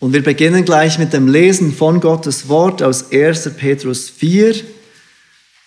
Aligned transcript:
Und 0.00 0.12
wir 0.12 0.22
beginnen 0.22 0.64
gleich 0.64 0.98
mit 0.98 1.12
dem 1.12 1.26
Lesen 1.26 1.74
von 1.74 2.00
Gottes 2.00 2.48
Wort 2.48 2.82
aus 2.82 3.10
1. 3.10 3.56
Petrus 3.56 4.08
4. 4.08 4.54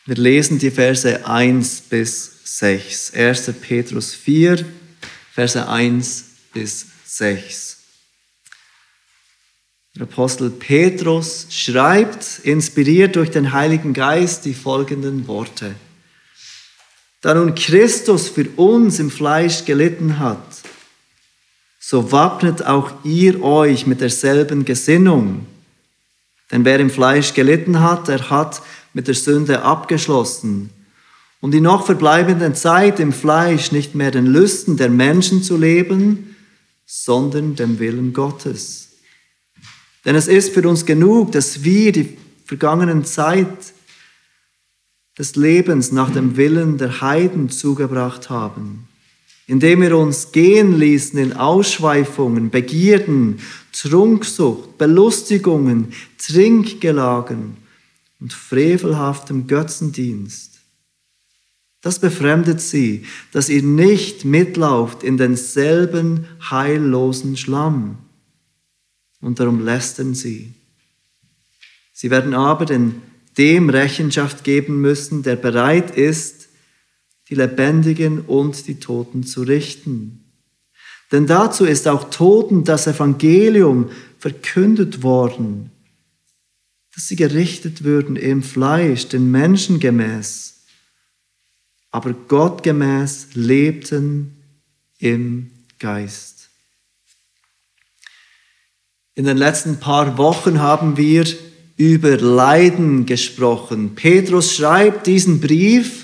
Wir 0.05 0.15
lesen 0.15 0.57
die 0.57 0.71
Verse 0.71 1.27
1 1.27 1.81
bis 1.89 2.31
6. 2.45 3.13
1. 3.13 3.53
Petrus 3.59 4.13
4, 4.13 4.65
Verse 5.33 5.67
1 5.67 6.25
bis 6.53 6.85
6. 7.05 7.77
Der 9.95 10.03
Apostel 10.03 10.49
Petrus 10.49 11.47
schreibt, 11.49 12.39
inspiriert 12.43 13.17
durch 13.17 13.31
den 13.31 13.51
Heiligen 13.51 13.93
Geist, 13.93 14.45
die 14.45 14.53
folgenden 14.53 15.27
Worte. 15.27 15.75
Da 17.19 17.33
nun 17.33 17.53
Christus 17.55 18.29
für 18.29 18.49
uns 18.55 18.99
im 18.99 19.11
Fleisch 19.11 19.65
gelitten 19.65 20.19
hat, 20.19 20.50
so 21.83 22.11
wappnet 22.11 22.63
auch 22.63 22.91
ihr 23.03 23.43
euch 23.43 23.87
mit 23.87 24.01
derselben 24.01 24.65
Gesinnung. 24.65 25.47
Denn 26.51 26.63
wer 26.63 26.79
im 26.79 26.91
Fleisch 26.91 27.33
gelitten 27.33 27.81
hat, 27.81 28.07
der 28.07 28.29
hat 28.29 28.61
mit 28.93 29.07
der 29.07 29.15
Sünde 29.15 29.63
abgeschlossen, 29.63 30.69
um 31.39 31.49
die 31.49 31.59
noch 31.59 31.85
verbleibende 31.85 32.53
Zeit 32.53 32.99
im 32.99 33.11
Fleisch 33.11 33.71
nicht 33.71 33.95
mehr 33.95 34.11
den 34.11 34.27
Lüsten 34.27 34.77
der 34.77 34.89
Menschen 34.89 35.41
zu 35.41 35.57
leben, 35.57 36.35
sondern 36.85 37.55
dem 37.55 37.79
Willen 37.79 38.13
Gottes. 38.13 38.89
Denn 40.05 40.15
es 40.15 40.27
ist 40.27 40.53
für 40.53 40.67
uns 40.69 40.85
genug, 40.85 41.31
dass 41.31 41.63
wir 41.63 41.91
die 41.91 42.15
vergangenen 42.45 43.05
Zeit 43.05 43.73
des 45.17 45.35
Lebens 45.35 45.91
nach 45.91 46.11
dem 46.11 46.37
Willen 46.37 46.77
der 46.77 47.01
Heiden 47.01 47.49
zugebracht 47.49 48.29
haben, 48.29 48.87
indem 49.51 49.81
wir 49.81 49.97
uns 49.97 50.31
gehen 50.31 50.79
ließen 50.79 51.19
in 51.19 51.33
Ausschweifungen, 51.33 52.51
Begierden, 52.51 53.41
Trunksucht, 53.73 54.77
Belustigungen, 54.77 55.91
Trinkgelagen 56.17 57.57
und 58.21 58.31
frevelhaftem 58.31 59.47
Götzendienst. 59.47 60.61
Das 61.81 61.99
befremdet 61.99 62.61
sie, 62.61 63.03
dass 63.33 63.49
ihr 63.49 63.61
nicht 63.61 64.23
mitlauft 64.23 65.03
in 65.03 65.17
denselben 65.17 66.27
heillosen 66.49 67.35
Schlamm. 67.35 67.97
Und 69.19 69.41
darum 69.41 69.59
lästern 69.65 70.15
sie. 70.15 70.53
Sie 71.91 72.09
werden 72.09 72.33
aber 72.33 72.63
den 72.63 73.01
dem 73.37 73.69
Rechenschaft 73.69 74.45
geben 74.45 74.79
müssen, 74.79 75.23
der 75.23 75.35
bereit 75.35 75.91
ist, 75.97 76.40
die 77.31 77.35
Lebendigen 77.35 78.19
und 78.19 78.67
die 78.67 78.81
Toten 78.81 79.23
zu 79.23 79.43
richten. 79.43 80.25
Denn 81.13 81.27
dazu 81.27 81.63
ist 81.63 81.87
auch 81.87 82.09
Toten 82.09 82.65
das 82.65 82.87
Evangelium 82.87 83.89
verkündet 84.19 85.01
worden, 85.01 85.71
dass 86.93 87.07
sie 87.07 87.15
gerichtet 87.15 87.85
würden 87.85 88.17
im 88.17 88.43
Fleisch, 88.43 89.07
den 89.07 89.31
Menschen 89.31 89.79
gemäß, 89.79 90.59
aber 91.89 92.13
Gott 92.27 92.63
gemäß 92.63 93.29
lebten 93.33 94.35
im 94.99 95.51
Geist. 95.79 96.49
In 99.15 99.23
den 99.23 99.37
letzten 99.37 99.79
paar 99.79 100.17
Wochen 100.17 100.59
haben 100.59 100.97
wir 100.97 101.25
über 101.77 102.17
Leiden 102.17 103.05
gesprochen. 103.05 103.95
Petrus 103.95 104.53
schreibt 104.53 105.07
diesen 105.07 105.39
Brief 105.39 106.00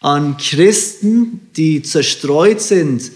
an 0.00 0.36
Christen, 0.36 1.40
die 1.56 1.82
zerstreut 1.82 2.60
sind 2.60 3.10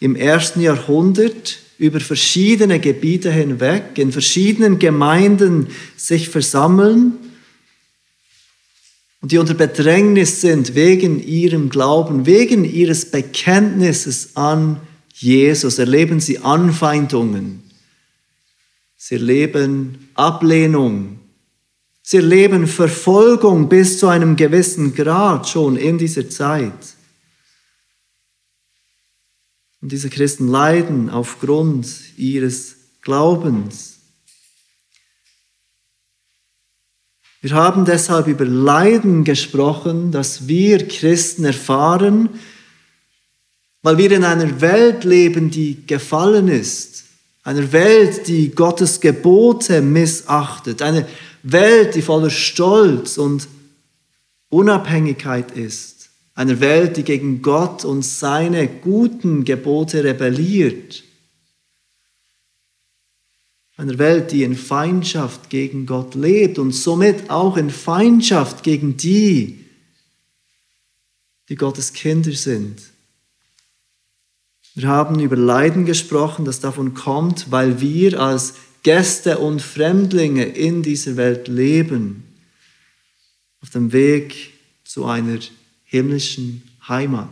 im 0.00 0.16
ersten 0.16 0.60
Jahrhundert 0.60 1.58
über 1.78 2.00
verschiedene 2.00 2.78
Gebiete 2.78 3.32
hinweg, 3.32 3.96
in 3.96 4.12
verschiedenen 4.12 4.78
Gemeinden 4.78 5.68
sich 5.96 6.28
versammeln 6.28 7.14
und 9.24 9.32
die 9.32 9.38
unter 9.38 9.54
Bedrängnis 9.54 10.42
sind 10.42 10.74
wegen 10.74 11.18
ihrem 11.18 11.70
Glauben, 11.70 12.26
wegen 12.26 12.66
ihres 12.66 13.10
Bekenntnisses 13.10 14.36
an 14.36 14.80
Jesus, 15.14 15.78
erleben 15.78 16.20
sie 16.20 16.40
Anfeindungen. 16.40 17.62
Sie 18.98 19.14
erleben 19.14 20.10
Ablehnung. 20.12 21.20
Sie 22.06 22.18
erleben 22.18 22.66
Verfolgung 22.66 23.70
bis 23.70 23.98
zu 23.98 24.08
einem 24.08 24.36
gewissen 24.36 24.94
Grad 24.94 25.48
schon 25.48 25.76
in 25.78 25.96
dieser 25.96 26.28
Zeit. 26.28 26.96
Und 29.80 29.90
diese 29.90 30.10
Christen 30.10 30.48
leiden 30.48 31.08
aufgrund 31.08 31.88
ihres 32.18 32.76
Glaubens. 33.00 34.00
Wir 37.40 37.52
haben 37.52 37.86
deshalb 37.86 38.26
über 38.26 38.44
Leiden 38.44 39.24
gesprochen, 39.24 40.12
das 40.12 40.46
wir 40.46 40.86
Christen 40.86 41.46
erfahren, 41.46 42.28
weil 43.80 43.96
wir 43.96 44.12
in 44.12 44.24
einer 44.24 44.60
Welt 44.60 45.04
leben, 45.04 45.50
die 45.50 45.86
gefallen 45.86 46.48
ist 46.48 47.04
einer 47.44 47.72
Welt, 47.72 48.26
die 48.26 48.50
Gottes 48.50 49.00
Gebote 49.00 49.82
missachtet. 49.82 50.80
Eine 50.80 51.06
Welt, 51.44 51.94
die 51.94 52.02
voller 52.02 52.30
Stolz 52.30 53.18
und 53.18 53.48
Unabhängigkeit 54.48 55.52
ist. 55.52 56.08
Eine 56.34 56.58
Welt, 56.58 56.96
die 56.96 57.04
gegen 57.04 57.42
Gott 57.42 57.84
und 57.84 58.02
seine 58.02 58.66
guten 58.66 59.44
Gebote 59.44 60.02
rebelliert. 60.02 61.04
Eine 63.76 63.98
Welt, 63.98 64.32
die 64.32 64.42
in 64.42 64.56
Feindschaft 64.56 65.50
gegen 65.50 65.84
Gott 65.84 66.14
lebt 66.14 66.58
und 66.58 66.72
somit 66.72 67.28
auch 67.28 67.56
in 67.56 67.70
Feindschaft 67.70 68.62
gegen 68.62 68.96
die, 68.96 69.64
die 71.48 71.56
Gottes 71.56 71.92
Kinder 71.92 72.32
sind. 72.32 72.80
Wir 74.74 74.88
haben 74.88 75.20
über 75.20 75.36
Leiden 75.36 75.84
gesprochen, 75.84 76.44
das 76.44 76.60
davon 76.60 76.94
kommt, 76.94 77.50
weil 77.50 77.80
wir 77.80 78.20
als 78.20 78.54
Gäste 78.84 79.38
und 79.38 79.60
Fremdlinge 79.60 80.44
in 80.44 80.82
dieser 80.82 81.16
Welt 81.16 81.48
leben, 81.48 82.22
auf 83.60 83.70
dem 83.70 83.92
Weg 83.92 84.52
zu 84.84 85.06
einer 85.06 85.38
himmlischen 85.84 86.62
Heimat. 86.86 87.28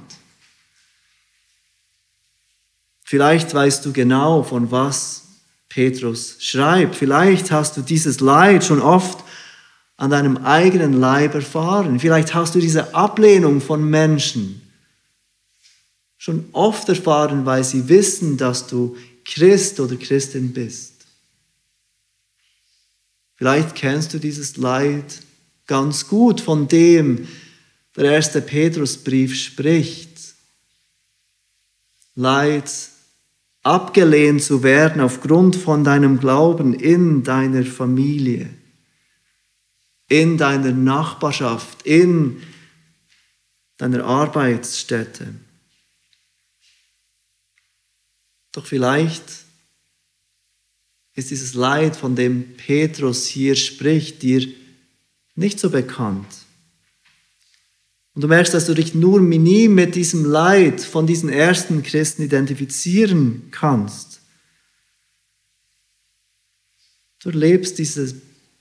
Vielleicht 3.05 3.53
weißt 3.53 3.85
du 3.85 3.93
genau, 3.93 4.43
von 4.43 4.71
was 4.71 5.25
Petrus 5.69 6.37
schreibt. 6.41 6.97
Vielleicht 6.97 7.51
hast 7.51 7.77
du 7.77 7.83
dieses 7.83 8.21
Leid 8.21 8.65
schon 8.65 8.81
oft 8.81 9.23
an 9.99 10.11
deinem 10.11 10.39
eigenen 10.39 10.95
Leib 10.95 11.35
erfahren. 11.35 12.01
Vielleicht 12.01 12.35
hast 12.35 12.55
du 12.55 12.61
diese 12.61 12.95
Ablehnung 12.95 13.61
von 13.61 13.85
Menschen 13.85 14.63
schon 16.17 16.47
oft 16.53 16.89
erfahren, 16.89 17.45
weil 17.45 17.65
sie 17.65 17.89
wissen, 17.89 18.39
dass 18.39 18.67
du 18.67 18.97
Christ 19.25 19.81
oder 19.81 19.97
Christin 19.97 20.53
bist. 20.53 20.92
Vielleicht 23.43 23.75
kennst 23.75 24.15
du 24.15 24.21
dieses 24.21 24.57
Leid 24.57 25.21
ganz 25.67 26.07
gut, 26.07 26.41
von 26.41 26.69
dem 26.69 27.27
der 27.97 28.05
erste 28.05 28.41
Petrusbrief 28.41 29.35
spricht. 29.35 30.37
Leid, 32.15 32.71
abgelehnt 33.65 34.45
zu 34.45 34.63
werden 34.63 35.01
aufgrund 35.01 35.57
von 35.57 35.83
deinem 35.83 36.21
Glauben 36.21 36.73
in 36.73 37.25
deiner 37.25 37.65
Familie, 37.65 38.49
in 40.07 40.39
deiner 40.39 40.71
Nachbarschaft, 40.71 41.83
in 41.83 42.41
deiner 43.77 44.05
Arbeitsstätte. 44.05 45.35
Doch 48.53 48.67
vielleicht 48.67 49.42
ist 51.15 51.31
dieses 51.31 51.55
Leid, 51.55 51.97
von 51.97 52.17
dem 52.17 52.57
Petrus 52.57 53.27
hier 53.27 53.55
spricht, 53.55 54.23
dir 54.23 54.47
nicht 55.35 55.59
so 55.59 55.71
bekannt. 55.71 56.27
Und 58.15 58.23
du 58.23 58.29
merkst, 58.29 58.53
dass 58.53 58.67
du 58.67 58.75
dich 58.75 58.95
nur 58.95 59.21
minim 59.21 59.75
mit 59.75 59.95
diesem 59.95 60.25
Leid 60.25 60.81
von 60.81 61.07
diesen 61.07 61.29
ersten 61.29 61.83
Christen 61.83 62.23
identifizieren 62.23 63.49
kannst. 63.51 64.21
Du 67.21 67.31
erlebst 67.31 67.79
diese 67.79 68.15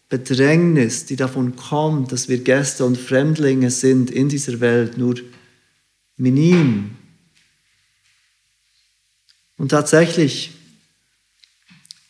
Bedrängnis, 0.08 1.06
die 1.06 1.16
davon 1.16 1.56
kommt, 1.56 2.12
dass 2.12 2.30
wir 2.30 2.38
Gäste 2.38 2.86
und 2.86 2.98
Fremdlinge 2.98 3.72
sind 3.72 4.12
in 4.12 4.30
dieser 4.30 4.60
Welt, 4.60 4.98
nur 4.98 5.16
minim. 6.16 6.92
Und 9.58 9.70
tatsächlich 9.70 10.52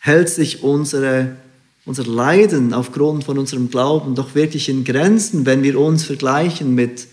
hält 0.04 0.30
sich 0.30 0.64
unsere, 0.64 1.38
unser 1.86 2.06
Leiden 2.06 2.74
aufgrund 2.74 3.24
von 3.24 3.38
unserem 3.38 3.70
Glauben 3.70 4.16
doch 4.16 4.34
wirklich 4.34 4.68
in 4.68 4.84
Grenzen, 4.84 5.46
wenn 5.46 5.62
wir 5.62 5.80
uns 5.80 6.06
vergleichen 6.06 6.74
mit 6.74 7.08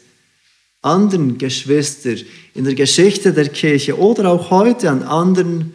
anderen 0.81 1.37
Geschwistern 1.37 2.21
in 2.55 2.65
der 2.65 2.75
Geschichte 2.75 3.35
der 3.35 3.51
Kirche 3.51 3.99
oder 3.99 4.31
auch 4.31 4.51
heute 4.51 4.91
an 4.91 5.03
anderen 5.03 5.75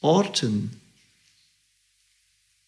Orten. 0.00 0.70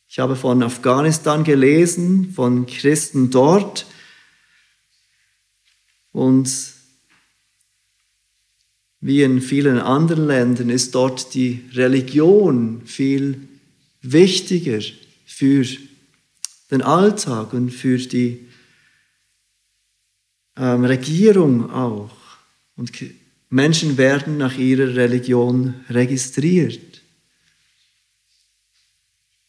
Ich 0.08 0.18
habe 0.18 0.34
von 0.34 0.60
Afghanistan 0.64 1.44
gelesen, 1.44 2.32
von 2.32 2.66
Christen 2.66 3.30
dort. 3.30 3.86
Und 6.12 6.50
wie 9.00 9.22
in 9.22 9.40
vielen 9.40 9.78
anderen 9.78 10.26
Ländern 10.26 10.68
ist 10.68 10.96
dort 10.96 11.32
die 11.34 11.62
Religion 11.74 12.82
viel 12.84 13.46
wichtiger 14.02 14.80
für 15.26 15.64
den 16.70 16.82
Alltag 16.82 17.52
und 17.52 17.70
für 17.70 17.98
die 17.98 18.48
ähm, 20.56 20.84
Regierung 20.84 21.70
auch. 21.70 22.10
Und 22.76 22.92
Menschen 23.50 23.96
werden 23.96 24.36
nach 24.36 24.56
ihrer 24.58 24.94
Religion 24.94 25.74
registriert. 25.88 27.02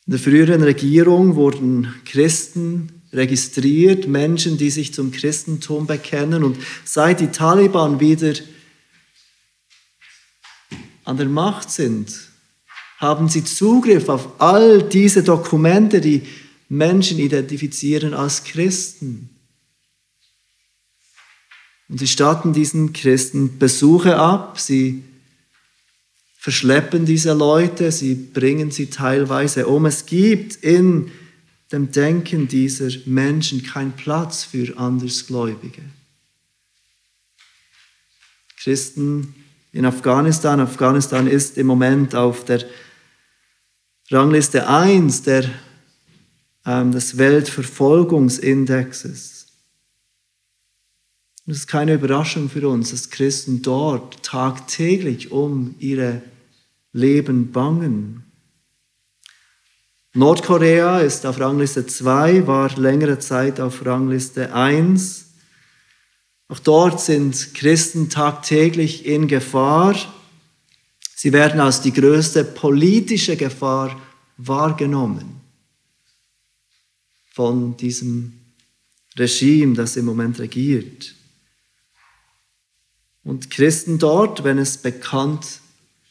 In 0.05 0.11
der 0.11 0.19
früheren 0.19 0.63
Regierung 0.63 1.35
wurden 1.35 1.93
Christen 2.05 3.03
registriert, 3.11 4.07
Menschen, 4.07 4.57
die 4.57 4.69
sich 4.69 4.93
zum 4.93 5.11
Christentum 5.11 5.85
bekennen. 5.87 6.43
Und 6.43 6.57
seit 6.85 7.19
die 7.19 7.27
Taliban 7.27 7.99
wieder 7.99 8.33
an 11.03 11.17
der 11.17 11.27
Macht 11.27 11.69
sind, 11.71 12.28
haben 12.99 13.29
sie 13.29 13.45
Zugriff 13.45 14.09
auf 14.09 14.41
all 14.41 14.83
diese 14.83 15.23
Dokumente, 15.23 16.01
die 16.01 16.23
Menschen 16.67 17.17
identifizieren 17.17 18.13
als 18.13 18.43
Christen. 18.43 19.29
Und 21.87 21.97
sie 21.97 22.07
statten 22.07 22.53
diesen 22.53 22.93
Christen 22.93 23.57
Besuche 23.57 24.17
ab, 24.17 24.59
sie 24.59 25.03
verschleppen 26.37 27.05
diese 27.05 27.33
Leute, 27.33 27.91
sie 27.91 28.15
bringen 28.15 28.69
sie 28.69 28.87
teilweise 28.87 29.67
um. 29.67 29.85
Es 29.85 30.05
gibt 30.05 30.57
in 30.57 31.09
dem 31.71 31.91
Denken 31.91 32.47
dieser 32.47 32.89
Menschen 33.05 33.63
keinen 33.63 33.93
Platz 33.93 34.43
für 34.43 34.77
Andersgläubige. 34.77 35.81
Christen 38.61 39.33
in 39.71 39.85
Afghanistan, 39.85 40.59
Afghanistan 40.59 41.27
ist 41.27 41.57
im 41.57 41.67
Moment 41.67 42.13
auf 42.13 42.43
der 42.43 42.65
Rangliste 44.11 44.67
1 44.67 45.21
der, 45.21 45.47
ähm, 46.65 46.91
des 46.91 47.19
Weltverfolgungsindexes. 47.19 49.45
Und 51.45 51.53
es 51.53 51.59
ist 51.59 51.67
keine 51.67 51.93
Überraschung 51.93 52.49
für 52.49 52.67
uns, 52.67 52.89
dass 52.89 53.11
Christen 53.11 53.61
dort 53.61 54.23
tagtäglich 54.23 55.31
um 55.31 55.75
ihre 55.77 56.23
Leben 56.91 57.51
bangen. 57.51 58.23
Nordkorea 60.15 61.01
ist 61.01 61.27
auf 61.27 61.39
Rangliste 61.39 61.85
2, 61.85 62.47
war 62.47 62.75
längere 62.79 63.19
Zeit 63.19 63.59
auf 63.59 63.85
Rangliste 63.85 64.55
1. 64.55 65.25
Auch 66.47 66.57
dort 66.57 66.99
sind 66.99 67.53
Christen 67.53 68.09
tagtäglich 68.09 69.05
in 69.05 69.27
Gefahr. 69.27 69.95
Sie 71.21 71.33
werden 71.33 71.59
als 71.59 71.81
die 71.81 71.91
größte 71.91 72.45
politische 72.45 73.35
Gefahr 73.35 73.93
wahrgenommen 74.37 75.41
von 77.33 77.75
diesem 77.75 78.31
Regime, 79.17 79.73
das 79.73 79.97
im 79.97 80.05
Moment 80.05 80.39
regiert. 80.39 81.13
Und 83.25 83.51
Christen 83.51 83.99
dort, 83.99 84.45
wenn 84.45 84.57
es 84.59 84.77
bekannt 84.77 85.59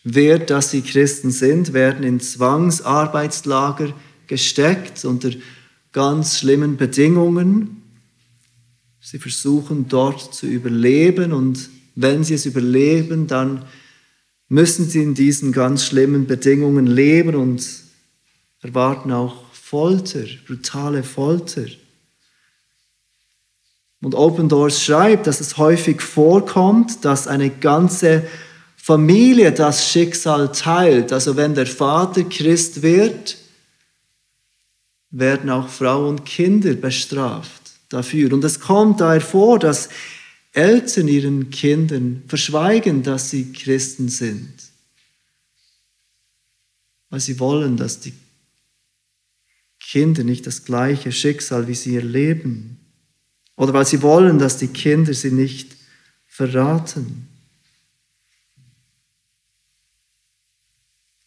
wird, 0.05 0.51
dass 0.51 0.73
sie 0.73 0.83
Christen 0.83 1.31
sind, 1.31 1.73
werden 1.73 2.05
in 2.05 2.21
Zwangsarbeitslager 2.21 3.95
gesteckt 4.27 5.07
unter 5.07 5.31
ganz 5.93 6.39
schlimmen 6.39 6.77
Bedingungen. 6.77 7.83
Sie 9.01 9.19
versuchen 9.19 9.89
dort 9.89 10.35
zu 10.35 10.47
überleben 10.47 11.33
und 11.33 11.71
wenn 11.95 12.25
sie 12.25 12.35
es 12.35 12.45
überleben, 12.45 13.27
dann 13.27 13.65
müssen 14.49 14.89
sie 14.89 15.03
in 15.03 15.15
diesen 15.15 15.53
ganz 15.53 15.85
schlimmen 15.85 16.27
Bedingungen 16.27 16.87
leben 16.87 17.35
und 17.35 17.67
erwarten 18.63 19.13
auch 19.13 19.45
Folter, 19.53 20.25
brutale 20.47 21.03
Folter. 21.03 21.67
Und 24.01 24.15
Open 24.15 24.49
Doors 24.49 24.83
schreibt, 24.83 25.27
dass 25.27 25.41
es 25.41 25.59
häufig 25.59 26.01
vorkommt, 26.01 27.05
dass 27.05 27.27
eine 27.27 27.51
ganze 27.51 28.27
Familie 28.77 29.53
das 29.53 29.91
Schicksal 29.91 30.53
teilt. 30.53 31.13
Also 31.13 31.37
wenn 31.37 31.55
der 31.55 31.67
Vater 31.67 32.23
Christ 32.25 32.83
wird, 32.83 33.37
werden 35.11 35.51
auch 35.51 35.69
Frau 35.69 36.09
und 36.09 36.25
Kinder 36.25 36.73
bestraft 36.75 37.73
dafür. 37.89 38.33
Und 38.33 38.45
es 38.45 38.61
kommt 38.61 39.01
daher 39.01 39.21
vor, 39.21 39.59
dass 39.59 39.89
Eltern 40.59 41.07
ihren 41.07 41.51
Kindern 41.51 42.25
verschweigen, 42.27 43.05
dass 43.05 43.31
sie 43.31 43.53
Christen 43.53 44.09
sind. 44.09 44.55
Weil 47.11 47.21
sie 47.21 47.39
wollen, 47.39 47.77
dass 47.77 48.01
die 48.01 48.13
Kinder 49.79 50.25
nicht 50.25 50.49
das 50.49 50.65
gleiche 50.65 51.13
Schicksal 51.13 51.69
wie 51.69 51.77
sie 51.77 51.95
erleben. 51.95 52.81
Oder 53.55 53.73
weil 53.73 53.87
sie 53.87 54.03
wollen, 54.03 54.41
dass 54.41 54.59
die 54.59 54.67
Kinder 54.67 55.15
sie 55.15 55.31
nicht 55.31 55.77
verraten. 56.27 57.29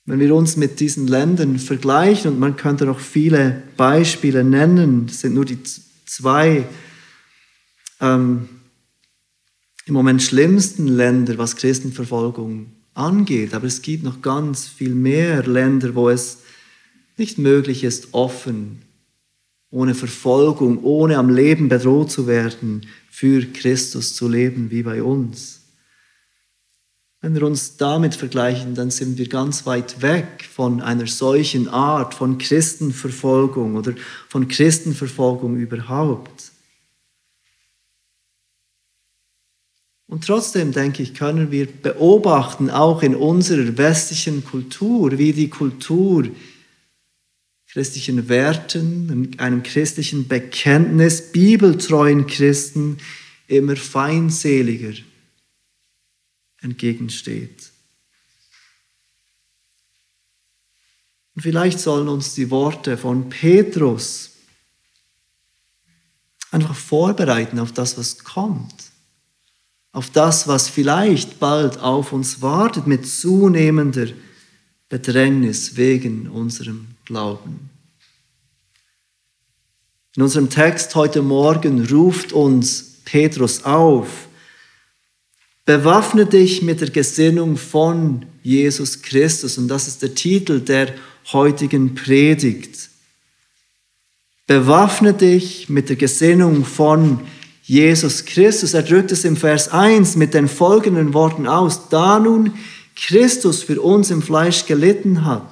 Wenn 0.03 0.19
wir 0.19 0.35
uns 0.35 0.57
mit 0.57 0.81
diesen 0.81 1.07
Ländern 1.07 1.57
vergleichen, 1.57 2.33
und 2.33 2.39
man 2.39 2.57
könnte 2.57 2.85
noch 2.85 2.99
viele 2.99 3.63
Beispiele 3.77 4.43
nennen, 4.43 5.07
das 5.07 5.21
sind 5.21 5.35
nur 5.35 5.45
die 5.45 5.59
zwei 5.63 6.67
ähm, 8.01 8.49
im 9.91 9.95
Moment 9.95 10.23
schlimmsten 10.23 10.87
Länder, 10.87 11.37
was 11.37 11.57
Christenverfolgung 11.57 12.67
angeht, 12.93 13.53
aber 13.53 13.67
es 13.67 13.81
gibt 13.81 14.05
noch 14.05 14.21
ganz 14.21 14.65
viel 14.65 14.95
mehr 14.95 15.45
Länder, 15.45 15.95
wo 15.95 16.07
es 16.07 16.37
nicht 17.17 17.37
möglich 17.37 17.83
ist, 17.83 18.13
offen 18.13 18.83
ohne 19.69 19.93
Verfolgung, 19.93 20.81
ohne 20.85 21.17
am 21.17 21.29
Leben 21.29 21.67
bedroht 21.67 22.09
zu 22.09 22.25
werden, 22.25 22.87
für 23.09 23.43
Christus 23.43 24.15
zu 24.15 24.29
leben 24.29 24.71
wie 24.71 24.83
bei 24.83 25.03
uns. 25.03 25.59
Wenn 27.19 27.35
wir 27.35 27.43
uns 27.43 27.75
damit 27.75 28.15
vergleichen, 28.15 28.75
dann 28.75 28.91
sind 28.91 29.17
wir 29.17 29.27
ganz 29.27 29.65
weit 29.65 30.01
weg 30.01 30.47
von 30.49 30.79
einer 30.79 31.07
solchen 31.07 31.67
Art 31.67 32.13
von 32.13 32.37
Christenverfolgung 32.37 33.75
oder 33.75 33.93
von 34.29 34.47
Christenverfolgung 34.47 35.57
überhaupt. 35.57 36.50
Und 40.11 40.27
trotzdem, 40.27 40.73
denke 40.73 41.01
ich, 41.01 41.13
können 41.13 41.51
wir 41.51 41.65
beobachten, 41.67 42.69
auch 42.69 43.01
in 43.01 43.15
unserer 43.15 43.77
westlichen 43.77 44.43
Kultur, 44.43 45.17
wie 45.17 45.31
die 45.31 45.49
Kultur 45.49 46.27
christlichen 47.69 48.27
Werten, 48.27 49.33
einem 49.37 49.63
christlichen 49.63 50.27
Bekenntnis, 50.27 51.31
bibeltreuen 51.31 52.27
Christen 52.27 52.97
immer 53.47 53.77
feindseliger 53.77 55.01
entgegensteht. 56.59 57.71
Und 61.35 61.43
vielleicht 61.43 61.79
sollen 61.79 62.09
uns 62.09 62.35
die 62.35 62.51
Worte 62.51 62.97
von 62.97 63.29
Petrus 63.29 64.31
einfach 66.51 66.75
vorbereiten 66.75 67.59
auf 67.59 67.71
das, 67.71 67.97
was 67.97 68.25
kommt, 68.25 68.90
auf 69.93 70.09
das, 70.09 70.47
was 70.47 70.69
vielleicht 70.69 71.39
bald 71.39 71.79
auf 71.79 72.13
uns 72.13 72.41
wartet 72.41 72.87
mit 72.87 73.07
zunehmender 73.07 74.07
Bedrängnis 74.89 75.75
wegen 75.75 76.29
unserem 76.29 76.87
Glauben. 77.05 77.69
In 80.15 80.23
unserem 80.23 80.49
Text 80.49 80.95
heute 80.95 81.21
Morgen 81.21 81.85
ruft 81.85 82.33
uns 82.33 83.01
Petrus 83.05 83.63
auf, 83.63 84.27
bewaffne 85.65 86.25
dich 86.25 86.61
mit 86.61 86.81
der 86.81 86.89
Gesinnung 86.89 87.57
von 87.57 88.25
Jesus 88.43 89.01
Christus. 89.01 89.57
Und 89.57 89.67
das 89.67 89.87
ist 89.87 90.01
der 90.01 90.13
Titel 90.13 90.59
der 90.59 90.93
heutigen 91.31 91.95
Predigt. 91.95 92.89
Bewaffne 94.47 95.13
dich 95.13 95.69
mit 95.69 95.87
der 95.87 95.95
Gesinnung 95.95 96.65
von 96.65 97.19
Jesus 97.19 97.40
Christus. 98.25 98.73
Er 98.73 98.83
drückt 98.83 99.13
es 99.13 99.23
im 99.23 99.37
Vers 99.37 99.69
1 99.69 100.17
mit 100.17 100.33
den 100.33 100.49
folgenden 100.49 101.13
Worten 101.13 101.47
aus. 101.47 101.87
Da 101.89 102.19
nun 102.19 102.53
Christus 102.97 103.63
für 103.63 103.81
uns 103.81 104.11
im 104.11 104.21
Fleisch 104.21 104.65
gelitten 104.65 105.25
hat, 105.25 105.47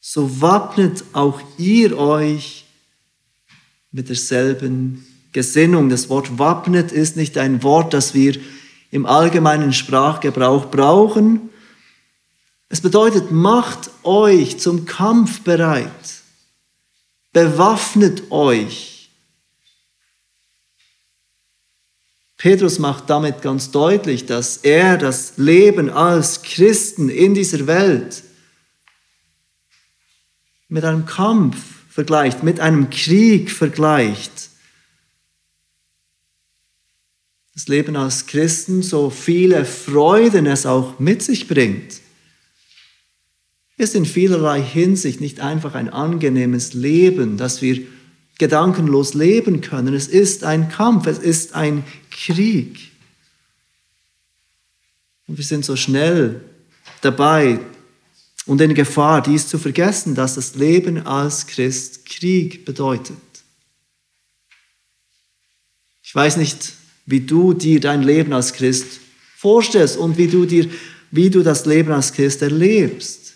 so 0.00 0.40
wappnet 0.40 1.02
auch 1.14 1.40
ihr 1.58 1.98
euch 1.98 2.64
mit 3.90 4.08
derselben 4.08 5.04
Gesinnung. 5.32 5.88
Das 5.88 6.08
Wort 6.08 6.38
wappnet 6.38 6.92
ist 6.92 7.16
nicht 7.16 7.36
ein 7.36 7.64
Wort, 7.64 7.92
das 7.92 8.14
wir 8.14 8.36
im 8.92 9.06
allgemeinen 9.06 9.72
Sprachgebrauch 9.72 10.70
brauchen. 10.70 11.48
Es 12.68 12.80
bedeutet, 12.80 13.32
macht 13.32 13.90
euch 14.04 14.60
zum 14.60 14.86
Kampf 14.86 15.40
bereit. 15.40 15.90
Bewaffnet 17.32 18.30
euch. 18.30 18.93
Petrus 22.44 22.78
macht 22.78 23.08
damit 23.08 23.40
ganz 23.40 23.70
deutlich, 23.70 24.26
dass 24.26 24.58
er 24.58 24.98
das 24.98 25.38
Leben 25.38 25.88
als 25.88 26.42
Christen 26.42 27.08
in 27.08 27.32
dieser 27.32 27.66
Welt 27.66 28.22
mit 30.68 30.84
einem 30.84 31.06
Kampf 31.06 31.56
vergleicht, 31.88 32.42
mit 32.42 32.60
einem 32.60 32.90
Krieg 32.90 33.50
vergleicht. 33.50 34.50
Das 37.54 37.66
Leben 37.68 37.96
als 37.96 38.26
Christen, 38.26 38.82
so 38.82 39.08
viele 39.08 39.64
Freuden 39.64 40.44
es 40.44 40.66
auch 40.66 40.98
mit 40.98 41.22
sich 41.22 41.48
bringt, 41.48 42.02
ist 43.78 43.94
in 43.94 44.04
vielerlei 44.04 44.60
Hinsicht 44.60 45.18
nicht 45.22 45.40
einfach 45.40 45.74
ein 45.74 45.88
angenehmes 45.88 46.74
Leben, 46.74 47.38
das 47.38 47.62
wir 47.62 47.86
gedankenlos 48.38 49.14
leben 49.14 49.60
können. 49.60 49.94
Es 49.94 50.08
ist 50.08 50.44
ein 50.44 50.68
Kampf, 50.68 51.06
es 51.06 51.18
ist 51.18 51.54
ein 51.54 51.84
Krieg. 52.14 52.90
Und 55.26 55.36
wir 55.36 55.44
sind 55.44 55.64
so 55.64 55.76
schnell 55.76 56.40
dabei, 57.02 57.60
und 58.46 58.60
in 58.60 58.74
Gefahr, 58.74 59.22
dies 59.22 59.48
zu 59.48 59.58
vergessen, 59.58 60.14
dass 60.14 60.34
das 60.34 60.54
Leben 60.54 61.06
als 61.06 61.46
Christ 61.46 62.04
Krieg 62.04 62.64
bedeutet. 62.64 63.16
Ich 66.02 66.14
weiß 66.14 66.36
nicht, 66.36 66.74
wie 67.06 67.20
du 67.20 67.54
dir 67.54 67.80
dein 67.80 68.02
Leben 68.02 68.32
als 68.32 68.52
Christ 68.52 69.00
vorstellst 69.36 69.96
und 69.96 70.18
wie 70.18 70.28
du, 70.28 70.44
dir, 70.44 70.68
wie 71.10 71.30
du 71.30 71.42
das 71.42 71.64
Leben 71.64 71.92
als 71.92 72.12
Christ 72.12 72.42
erlebst. 72.42 73.34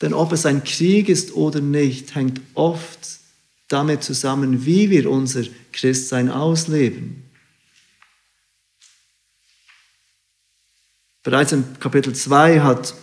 Denn 0.00 0.14
ob 0.14 0.32
es 0.32 0.46
ein 0.46 0.64
Krieg 0.64 1.08
ist 1.08 1.34
oder 1.34 1.60
nicht, 1.60 2.14
hängt 2.14 2.40
oft 2.54 3.20
damit 3.72 4.02
zusammen, 4.02 4.64
wie 4.66 4.90
wir 4.90 5.10
unser 5.10 5.42
Christsein 5.72 6.28
ausleben. 6.28 7.24
Bereits 11.22 11.52
in 11.52 11.64
Kapitel 11.78 12.14
2 12.14 12.60
hat 12.60 12.94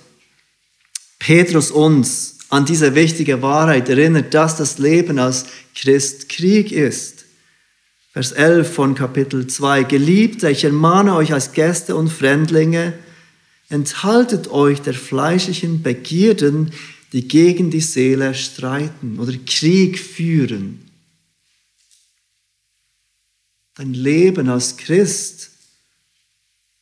Petrus 1.19 1.71
uns 1.71 2.39
an 2.49 2.65
diese 2.65 2.95
wichtige 2.95 3.41
Wahrheit 3.41 3.87
erinnert, 3.89 4.33
dass 4.33 4.57
das 4.57 4.77
Leben 4.77 5.19
als 5.19 5.45
Christ 5.75 6.29
Krieg 6.29 6.71
ist. 6.71 7.25
Vers 8.11 8.31
11 8.31 8.73
von 8.73 8.95
Kapitel 8.95 9.47
2. 9.47 9.83
Geliebte, 9.83 10.49
ich 10.49 10.63
ermahne 10.63 11.15
euch 11.15 11.31
als 11.31 11.53
Gäste 11.53 11.95
und 11.95 12.09
Fremdlinge, 12.09 12.93
enthaltet 13.69 14.49
euch 14.49 14.81
der 14.81 14.95
fleischlichen 14.95 15.83
Begierden, 15.83 16.71
die 17.11 17.27
gegen 17.27 17.71
die 17.71 17.81
Seele 17.81 18.33
streiten 18.33 19.19
oder 19.19 19.33
Krieg 19.45 19.99
führen. 19.99 20.85
Dein 23.75 23.93
Leben 23.93 24.49
als 24.49 24.77
Christ 24.77 25.51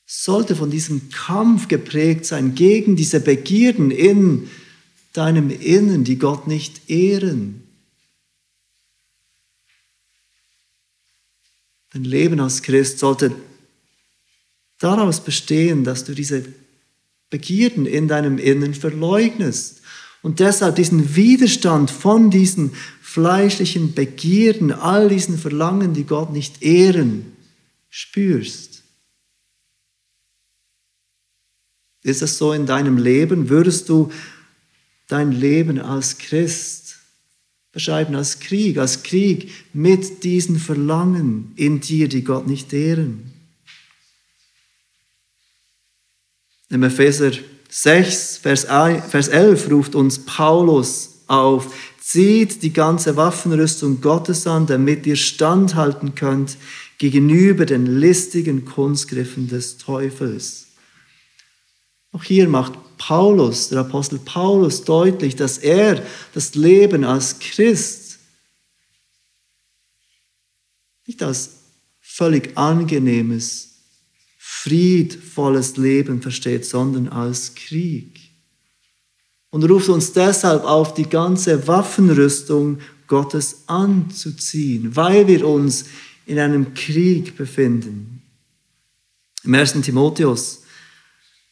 sollte 0.05 0.55
von 0.55 0.71
diesem 0.71 1.09
Kampf 1.09 1.67
geprägt 1.67 2.25
sein 2.25 2.55
gegen 2.55 2.95
diese 2.95 3.19
Begierden 3.19 3.91
in 3.91 4.49
deinem 5.13 5.49
Innen, 5.49 6.03
die 6.03 6.17
Gott 6.17 6.47
nicht 6.47 6.89
ehren. 6.89 7.63
Dein 11.93 12.03
Leben 12.03 12.39
als 12.39 12.61
Christ 12.61 12.99
sollte 12.99 13.35
daraus 14.79 15.23
bestehen, 15.23 15.83
dass 15.83 16.03
du 16.03 16.13
diese 16.13 16.45
Begierden 17.29 17.85
in 17.85 18.07
deinem 18.07 18.37
Innen 18.37 18.73
verleugnest 18.73 19.81
und 20.21 20.39
deshalb 20.39 20.75
diesen 20.75 21.15
Widerstand 21.15 21.91
von 21.91 22.29
diesen 22.29 22.73
fleischlichen 23.01 23.93
Begierden, 23.93 24.71
all 24.71 25.09
diesen 25.09 25.37
Verlangen, 25.37 25.93
die 25.93 26.03
Gott 26.03 26.31
nicht 26.31 26.61
ehren, 26.61 27.31
spürst. 27.89 28.83
Ist 32.03 32.21
es 32.21 32.37
so 32.37 32.53
in 32.53 32.65
deinem 32.65 32.97
Leben? 32.97 33.49
Würdest 33.49 33.89
du 33.89 34.11
dein 35.07 35.31
Leben 35.31 35.79
als 35.79 36.17
Christ 36.17 36.99
beschreiben 37.71 38.15
als 38.15 38.39
Krieg, 38.39 38.77
als 38.77 39.03
Krieg 39.03 39.51
mit 39.73 40.23
diesen 40.23 40.57
Verlangen 40.57 41.51
in 41.55 41.79
dir, 41.79 42.07
die 42.07 42.23
Gott 42.23 42.47
nicht 42.47 42.73
ehren? 42.73 43.33
Im 46.69 46.83
Epheser 46.83 47.31
6, 47.69 48.37
Vers 48.37 48.65
11 48.65 49.71
ruft 49.71 49.95
uns 49.95 50.19
Paulus 50.19 51.21
auf, 51.27 51.73
zieht 51.99 52.63
die 52.63 52.71
ganze 52.71 53.17
Waffenrüstung 53.17 54.01
Gottes 54.01 54.47
an, 54.47 54.65
damit 54.65 55.05
ihr 55.05 55.17
standhalten 55.17 56.15
könnt 56.15 56.57
gegenüber 56.97 57.65
den 57.65 57.85
listigen 57.85 58.65
Kunstgriffen 58.65 59.47
des 59.47 59.77
Teufels. 59.77 60.67
Auch 62.11 62.23
hier 62.23 62.47
macht 62.47 62.73
Paulus, 62.97 63.69
der 63.69 63.79
Apostel 63.79 64.19
Paulus, 64.19 64.83
deutlich, 64.83 65.35
dass 65.35 65.57
er 65.57 66.01
das 66.33 66.55
Leben 66.55 67.03
als 67.03 67.39
Christ 67.39 68.07
nicht 71.07 71.23
als 71.23 71.51
völlig 72.01 72.57
angenehmes, 72.57 73.66
friedvolles 74.63 75.77
Leben 75.77 76.21
versteht, 76.21 76.65
sondern 76.65 77.07
als 77.07 77.55
Krieg. 77.55 78.19
Und 79.49 79.63
ruft 79.69 79.89
uns 79.89 80.13
deshalb 80.13 80.63
auf, 80.63 80.93
die 80.93 81.07
ganze 81.07 81.67
Waffenrüstung 81.67 82.79
Gottes 83.07 83.63
anzuziehen, 83.67 84.95
weil 84.95 85.27
wir 85.27 85.47
uns 85.47 85.85
in 86.25 86.39
einem 86.39 86.73
Krieg 86.73 87.37
befinden. 87.37 88.21
Im 89.43 89.53
1. 89.53 89.73
Timotheus 89.81 90.63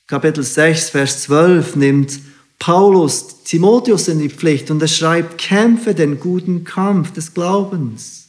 Kapitel 0.07 0.43
6, 0.43 0.89
Vers 0.89 1.23
12 1.23 1.77
nimmt 1.77 2.19
Paulus 2.59 3.43
Timotheus 3.43 4.07
in 4.07 4.19
die 4.19 4.29
Pflicht 4.29 4.69
und 4.69 4.81
er 4.81 4.87
schreibt, 4.87 5.39
kämpfe 5.39 5.95
den 5.95 6.19
guten 6.19 6.63
Kampf 6.63 7.11
des 7.11 7.33
Glaubens. 7.33 8.24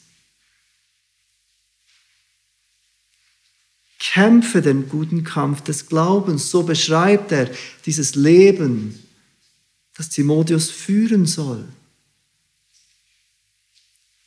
Kämpfe 3.98 4.62
den 4.62 4.88
guten 4.88 5.24
Kampf 5.24 5.62
des 5.62 5.86
Glaubens. 5.86 6.50
So 6.50 6.62
beschreibt 6.62 7.32
er 7.32 7.50
dieses 7.86 8.14
Leben, 8.14 9.02
das 9.96 10.10
Timotheus 10.10 10.70
führen 10.70 11.26
soll. 11.26 11.66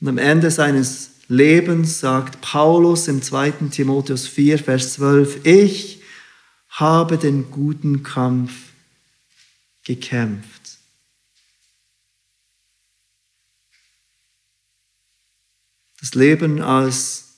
Und 0.01 0.07
am 0.07 0.17
Ende 0.17 0.49
seines 0.49 1.11
Lebens 1.27 1.99
sagt 1.99 2.41
Paulus 2.41 3.07
im 3.07 3.21
2. 3.21 3.51
Timotheus 3.69 4.27
4, 4.27 4.57
Vers 4.59 4.93
12, 4.93 5.45
ich, 5.45 5.99
habe 6.69 7.17
den 7.17 7.51
guten 7.51 8.03
Kampf 8.03 8.53
gekämpft. 9.83 10.77
Das 15.99 16.15
Leben 16.15 16.61
als 16.61 17.33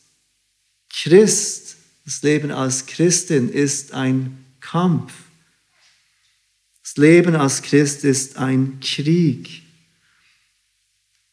Christ, 0.90 1.78
das 2.12 2.24
Leben 2.24 2.52
als 2.52 2.88
Christin 2.88 3.48
ist 3.48 3.94
ein 3.94 4.46
Kampf. 4.60 5.14
Das 6.84 6.98
Leben 6.98 7.36
als 7.36 7.62
Christ 7.62 8.04
ist 8.04 8.36
ein 8.36 8.82
Krieg. 8.82 9.64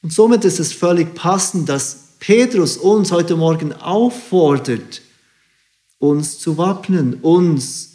Und 0.01 0.13
somit 0.13 0.45
ist 0.45 0.61
es 0.61 0.73
völlig 0.73 1.17
passend, 1.17 1.69
dass 1.69 2.15
Petrus 2.21 2.77
uns 2.77 3.11
heute 3.11 3.35
Morgen 3.35 3.73
auffordert, 3.73 5.03
uns 5.99 6.39
zu 6.39 6.57
wappnen, 6.59 7.15
uns 7.23 7.95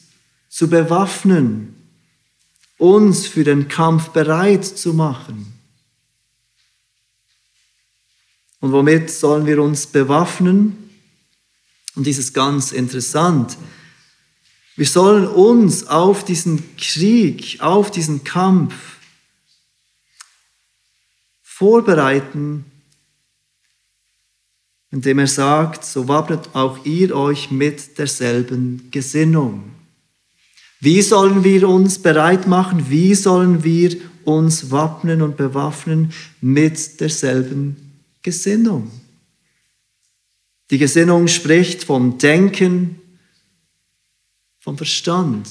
zu 0.50 0.70
bewaffnen, 0.70 1.76
uns 2.78 3.26
für 3.26 3.46
den 3.46 3.70
Kampf 3.70 4.10
bereit 4.10 4.66
zu 4.66 4.94
machen. 4.94 5.54
Und 8.60 8.74
womit 8.74 9.10
sollen 9.10 9.46
wir 9.46 9.64
uns 9.64 9.88
bewaffnen? 9.88 10.83
Und 11.96 12.06
dies 12.08 12.18
ist 12.18 12.34
ganz 12.34 12.72
interessant. 12.72 13.58
Wir 14.76 14.88
sollen 14.88 15.28
uns 15.28 15.86
auf 15.88 16.26
diesen 16.26 16.76
Krieg, 16.78 17.58
auf 17.62 17.92
diesen 17.92 18.24
Kampf 18.24 18.74
vorbereiten, 21.44 22.66
indem 24.90 25.20
er 25.20 25.28
sagt, 25.28 25.86
so 25.86 26.08
wappnet 26.08 26.50
auch 26.54 26.86
ihr 26.86 27.16
euch 27.16 27.52
mit 27.52 27.98
derselben 27.98 28.90
Gesinnung. 28.92 29.72
Wie 30.80 31.02
sollen 31.02 31.44
wir 31.44 31.70
uns 31.70 32.00
bereit 32.00 32.48
machen? 32.48 32.90
Wie 32.90 33.16
sollen 33.16 33.64
wir 33.64 33.96
uns 34.26 34.72
wappnen 34.72 35.22
und 35.22 35.38
bewaffnen 35.38 36.12
mit 36.42 37.00
derselben 37.00 37.78
Gesinnung? 38.22 38.92
Die 40.70 40.78
Gesinnung 40.78 41.28
spricht 41.28 41.84
vom 41.84 42.18
Denken, 42.18 43.02
vom 44.60 44.78
Verstand. 44.78 45.48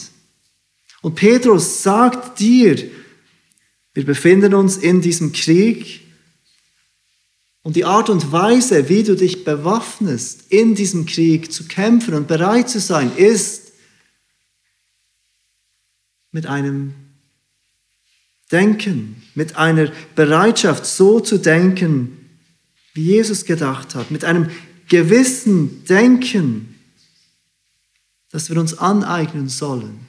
Und 1.02 1.14
Petrus 1.16 1.83
sagt 1.83 2.38
dir, 2.38 2.90
wir 3.95 4.07
befinden 4.07 4.54
uns 4.54 4.78
in 4.78 5.02
diesem 5.02 5.33
Krieg 5.33 6.00
und 7.62 7.76
die 7.76 7.85
Art 7.85 8.11
und 8.11 8.33
Weise, 8.33 8.88
wie 8.88 9.02
du 9.02 9.14
dich 9.14 9.45
bewaffnest, 9.45 10.50
in 10.50 10.75
diesem 10.75 11.07
Krieg 11.07 11.52
zu 11.52 11.69
kämpfen 11.69 12.14
und 12.14 12.26
bereit 12.26 12.69
zu 12.69 12.81
sein, 12.81 13.14
ist 13.16 13.73
mit 16.33 16.47
einem 16.47 16.95
Denken, 18.50 19.23
mit 19.35 19.57
einer 19.57 19.92
Bereitschaft, 20.14 20.85
so 20.87 21.21
zu 21.21 21.38
denken, 21.38 22.19
wie 22.95 23.04
Jesus 23.04 23.45
gedacht 23.45 23.95
hat, 23.95 24.11
mit 24.11 24.25
einem 24.25 24.50
gewissen 24.92 25.87
Denken, 25.87 26.78
das 28.30 28.50
wir 28.50 28.61
uns 28.61 28.76
aneignen 28.76 29.49
sollen, 29.49 30.06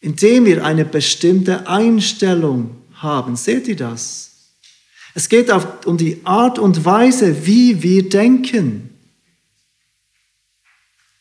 indem 0.00 0.46
wir 0.46 0.64
eine 0.64 0.86
bestimmte 0.86 1.68
Einstellung 1.68 2.74
haben. 2.94 3.36
Seht 3.36 3.68
ihr 3.68 3.76
das? 3.76 4.54
Es 5.12 5.28
geht 5.28 5.50
um 5.84 5.98
die 5.98 6.24
Art 6.24 6.58
und 6.58 6.86
Weise, 6.86 7.44
wie 7.44 7.82
wir 7.82 8.08
denken. 8.08 8.98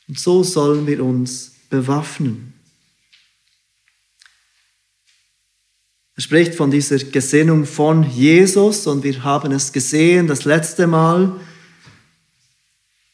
Und 0.08 0.18
so 0.18 0.44
sollen 0.44 0.88
wir 0.88 1.04
uns 1.04 1.56
bewaffnen. 1.70 2.54
Er 6.16 6.22
spricht 6.22 6.56
von 6.56 6.72
dieser 6.72 6.98
Gesinnung 6.98 7.66
von 7.66 8.10
Jesus 8.10 8.88
und 8.88 9.04
wir 9.04 9.24
haben 9.24 9.52
es 9.52 9.74
gesehen 9.74 10.28
das 10.28 10.46
letzte 10.46 10.88
Mal, 10.88 11.40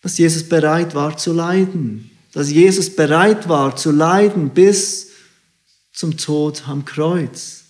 dass 0.01 0.17
Jesus 0.17 0.47
bereit 0.47 0.93
war 0.93 1.17
zu 1.17 1.33
leiden, 1.33 2.11
dass 2.31 2.51
Jesus 2.51 2.95
bereit 2.95 3.49
war 3.49 3.75
zu 3.75 3.91
leiden 3.91 4.51
bis 4.51 5.09
zum 5.91 6.15
Tod 6.15 6.67
am 6.67 6.85
Kreuz. 6.85 7.63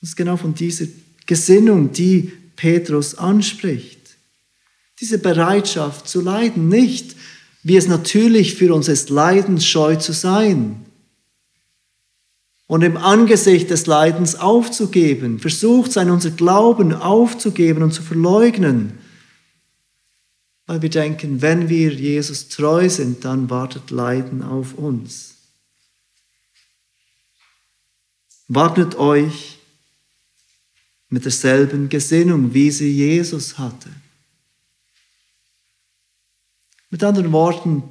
Das 0.00 0.10
ist 0.10 0.16
genau 0.16 0.36
von 0.36 0.54
dieser 0.54 0.86
Gesinnung, 1.26 1.92
die 1.92 2.32
Petrus 2.56 3.14
anspricht. 3.14 3.98
Diese 4.98 5.18
Bereitschaft 5.18 6.08
zu 6.08 6.20
leiden, 6.20 6.68
nicht 6.68 7.14
wie 7.62 7.76
es 7.76 7.86
natürlich 7.86 8.54
für 8.56 8.74
uns 8.74 8.88
ist, 8.88 9.08
leidensscheu 9.10 9.96
zu 9.96 10.12
sein, 10.12 10.84
und 12.70 12.82
im 12.82 12.96
Angesicht 12.96 13.68
des 13.70 13.86
Leidens 13.86 14.36
aufzugeben, 14.36 15.40
versucht 15.40 15.90
sein 15.90 16.08
unser 16.08 16.30
Glauben 16.30 16.94
aufzugeben 16.94 17.82
und 17.82 17.90
zu 17.90 18.00
verleugnen, 18.00 18.96
weil 20.66 20.80
wir 20.80 20.88
denken, 20.88 21.42
wenn 21.42 21.68
wir 21.68 21.92
Jesus 21.92 22.46
treu 22.46 22.88
sind, 22.88 23.24
dann 23.24 23.50
wartet 23.50 23.90
Leiden 23.90 24.44
auf 24.44 24.74
uns. 24.74 25.34
Wappnet 28.46 28.94
euch 28.94 29.58
mit 31.08 31.24
derselben 31.24 31.88
Gesinnung, 31.88 32.54
wie 32.54 32.70
sie 32.70 32.92
Jesus 32.92 33.58
hatte. 33.58 33.90
Mit 36.88 37.02
anderen 37.02 37.32
Worten, 37.32 37.82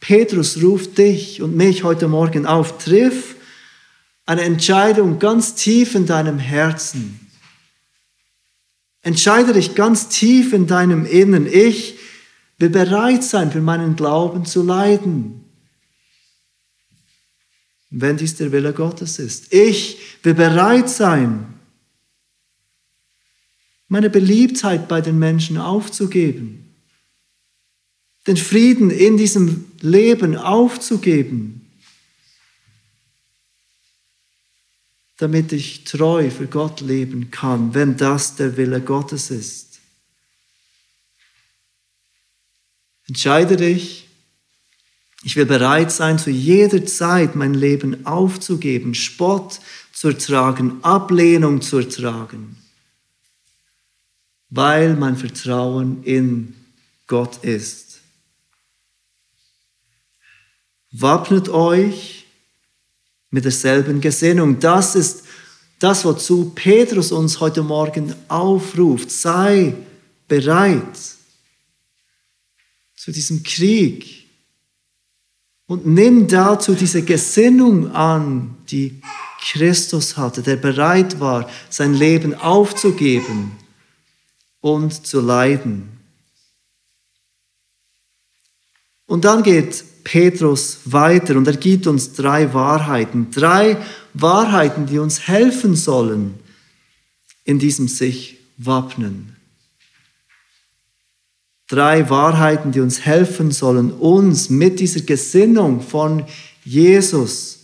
Petrus 0.00 0.62
ruft 0.62 0.96
dich 0.96 1.42
und 1.42 1.54
mich 1.54 1.84
heute 1.84 2.08
Morgen 2.08 2.46
auf, 2.46 2.78
triff 2.78 3.36
eine 4.26 4.42
Entscheidung 4.42 5.18
ganz 5.18 5.54
tief 5.54 5.94
in 5.94 6.06
deinem 6.06 6.38
Herzen. 6.38 7.20
Entscheide 9.02 9.52
dich 9.52 9.74
ganz 9.74 10.08
tief 10.08 10.52
in 10.52 10.66
deinem 10.66 11.04
Innen. 11.04 11.46
Ich 11.46 11.98
will 12.58 12.70
bereit 12.70 13.24
sein, 13.24 13.50
für 13.50 13.60
meinen 13.60 13.96
Glauben 13.96 14.44
zu 14.44 14.62
leiden, 14.62 15.44
wenn 17.90 18.16
dies 18.16 18.36
der 18.36 18.52
Wille 18.52 18.72
Gottes 18.72 19.18
ist. 19.18 19.52
Ich 19.52 19.98
will 20.22 20.34
bereit 20.34 20.88
sein, 20.88 21.46
meine 23.88 24.08
Beliebtheit 24.08 24.88
bei 24.88 25.00
den 25.00 25.18
Menschen 25.18 25.58
aufzugeben, 25.58 26.74
den 28.28 28.36
Frieden 28.36 28.90
in 28.90 29.16
diesem 29.16 29.64
Leben 29.80 30.36
aufzugeben 30.36 31.61
damit 35.22 35.52
ich 35.52 35.84
treu 35.84 36.32
für 36.32 36.48
Gott 36.48 36.80
leben 36.80 37.30
kann, 37.30 37.74
wenn 37.74 37.96
das 37.96 38.34
der 38.34 38.56
Wille 38.56 38.80
Gottes 38.80 39.30
ist. 39.30 39.78
Entscheide 43.06 43.56
dich, 43.56 44.08
ich 45.22 45.36
will 45.36 45.46
bereit 45.46 45.92
sein, 45.92 46.18
zu 46.18 46.30
jeder 46.30 46.84
Zeit 46.86 47.36
mein 47.36 47.54
Leben 47.54 48.04
aufzugeben, 48.04 48.96
Spott 48.96 49.60
zu 49.92 50.08
ertragen, 50.08 50.82
Ablehnung 50.82 51.62
zu 51.62 51.78
ertragen, 51.78 52.56
weil 54.50 54.96
mein 54.96 55.16
Vertrauen 55.16 56.02
in 56.02 56.56
Gott 57.06 57.44
ist. 57.44 58.00
Wappnet 60.90 61.48
euch, 61.48 62.21
mit 63.32 63.44
derselben 63.44 64.00
Gesinnung. 64.00 64.60
Das 64.60 64.94
ist 64.94 65.24
das, 65.80 66.04
wozu 66.04 66.52
Petrus 66.54 67.10
uns 67.10 67.40
heute 67.40 67.62
Morgen 67.62 68.14
aufruft. 68.28 69.10
Sei 69.10 69.74
bereit 70.28 70.96
zu 72.94 73.10
diesem 73.10 73.42
Krieg 73.42 74.28
und 75.66 75.86
nimm 75.86 76.28
dazu 76.28 76.74
diese 76.74 77.02
Gesinnung 77.02 77.90
an, 77.92 78.56
die 78.70 79.02
Christus 79.40 80.16
hatte, 80.16 80.42
der 80.42 80.56
bereit 80.56 81.18
war, 81.18 81.50
sein 81.68 81.94
Leben 81.94 82.34
aufzugeben 82.34 83.52
und 84.60 85.06
zu 85.06 85.20
leiden. 85.20 85.88
Und 89.06 89.24
dann 89.24 89.42
geht 89.42 89.84
Petrus 90.04 90.80
weiter 90.84 91.36
und 91.36 91.46
er 91.46 91.56
gibt 91.56 91.86
uns 91.86 92.12
drei 92.12 92.52
Wahrheiten. 92.52 93.30
Drei 93.30 93.76
Wahrheiten, 94.14 94.86
die 94.86 94.98
uns 94.98 95.28
helfen 95.28 95.76
sollen 95.76 96.34
in 97.44 97.58
diesem 97.58 97.88
sich 97.88 98.38
wappnen. 98.58 99.36
Drei 101.68 102.10
Wahrheiten, 102.10 102.70
die 102.72 102.80
uns 102.80 103.00
helfen 103.06 103.50
sollen, 103.50 103.92
uns 103.92 104.50
mit 104.50 104.78
dieser 104.78 105.00
Gesinnung 105.00 105.80
von 105.80 106.24
Jesus 106.64 107.60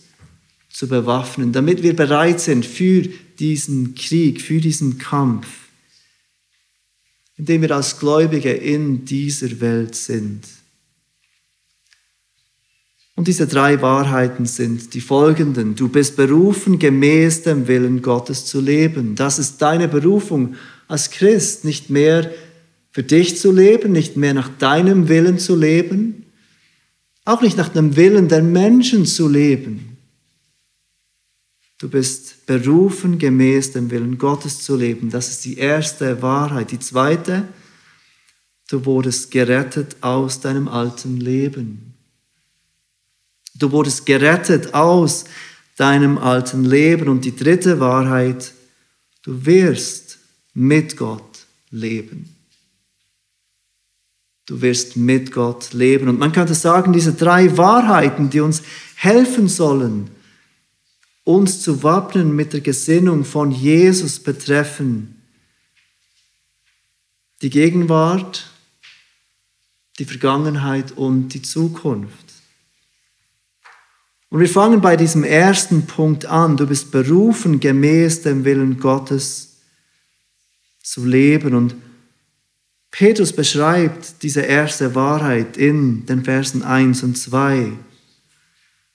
zu 0.69 0.87
bewaffnen, 0.87 1.51
damit 1.51 1.83
wir 1.83 1.95
bereit 1.95 2.39
sind 2.39 2.65
für 2.65 3.07
diesen 3.37 3.95
Krieg, 3.95 4.41
für 4.41 4.59
diesen 4.59 4.97
Kampf, 4.97 5.47
in 7.37 7.45
dem 7.45 7.61
wir 7.61 7.71
als 7.71 7.99
Gläubige 7.99 8.51
in 8.51 9.05
dieser 9.05 9.59
Welt 9.61 9.95
sind. 9.95 10.43
Und 13.19 13.27
diese 13.27 13.47
drei 13.47 13.81
Wahrheiten 13.81 14.45
sind 14.45 14.93
die 14.93 15.01
folgenden. 15.01 15.75
Du 15.75 15.89
bist 15.89 16.15
berufen, 16.15 16.79
gemäß 16.79 17.41
dem 17.41 17.67
Willen 17.67 18.01
Gottes 18.01 18.45
zu 18.45 18.61
leben. 18.61 19.15
Das 19.15 19.39
ist 19.39 19.61
deine 19.61 19.89
Berufung 19.89 20.55
als 20.87 21.11
Christ, 21.11 21.65
nicht 21.65 21.89
mehr 21.89 22.31
für 22.91 23.03
dich 23.03 23.37
zu 23.37 23.51
leben, 23.51 23.91
nicht 23.91 24.15
mehr 24.15 24.33
nach 24.33 24.47
deinem 24.47 25.09
Willen 25.09 25.37
zu 25.37 25.57
leben, 25.57 26.27
auch 27.25 27.41
nicht 27.41 27.57
nach 27.57 27.67
dem 27.67 27.97
Willen 27.97 28.29
der 28.29 28.41
Menschen 28.41 29.05
zu 29.05 29.27
leben. 29.27 29.97
Du 31.77 31.89
bist 31.89 32.45
berufen, 32.45 33.19
gemäß 33.19 33.73
dem 33.73 33.91
Willen 33.91 34.17
Gottes 34.17 34.63
zu 34.63 34.77
leben. 34.77 35.09
Das 35.09 35.27
ist 35.27 35.43
die 35.43 35.57
erste 35.57 36.21
Wahrheit. 36.21 36.71
Die 36.71 36.79
zweite, 36.79 37.43
du 38.69 38.85
wurdest 38.85 39.29
gerettet 39.29 39.97
aus 39.99 40.39
deinem 40.39 40.69
alten 40.69 41.17
Leben. 41.17 41.88
Du 43.59 43.71
wurdest 43.71 44.05
gerettet 44.05 44.73
aus 44.73 45.25
deinem 45.75 46.17
alten 46.17 46.63
Leben. 46.63 47.09
Und 47.09 47.25
die 47.25 47.35
dritte 47.35 47.79
Wahrheit, 47.79 48.53
du 49.23 49.45
wirst 49.45 50.19
mit 50.53 50.97
Gott 50.97 51.45
leben. 51.69 52.35
Du 54.45 54.61
wirst 54.61 54.95
mit 54.95 55.31
Gott 55.31 55.73
leben. 55.73 56.07
Und 56.07 56.19
man 56.19 56.31
könnte 56.31 56.55
sagen, 56.55 56.93
diese 56.93 57.13
drei 57.13 57.55
Wahrheiten, 57.57 58.29
die 58.29 58.39
uns 58.39 58.63
helfen 58.95 59.47
sollen, 59.47 60.09
uns 61.23 61.61
zu 61.61 61.83
wappnen 61.83 62.35
mit 62.35 62.53
der 62.53 62.61
Gesinnung 62.61 63.23
von 63.23 63.51
Jesus 63.51 64.19
betreffen. 64.19 65.21
Die 67.41 67.49
Gegenwart, 67.49 68.49
die 69.99 70.05
Vergangenheit 70.05 70.93
und 70.93 71.29
die 71.29 71.41
Zukunft. 71.41 72.28
Und 74.29 74.41
wir 74.41 74.49
fangen 74.49 74.79
bei 74.79 74.95
diesem 74.95 75.23
ersten 75.23 75.87
Punkt 75.87 76.25
an. 76.25 76.55
Du 76.55 76.67
bist 76.67 76.91
berufen, 76.91 77.59
gemäß 77.59 78.21
dem 78.21 78.45
Willen 78.45 78.79
Gottes 78.79 79.57
zu 80.83 81.05
leben. 81.05 81.55
Und 81.55 81.75
Petrus 82.91 83.33
beschreibt 83.33 84.21
diese 84.21 84.41
erste 84.41 84.93
Wahrheit 84.93 85.57
in 85.57 86.05
den 86.05 86.23
Versen 86.23 86.63
1 86.63 87.03
und 87.03 87.17
2. 87.17 87.71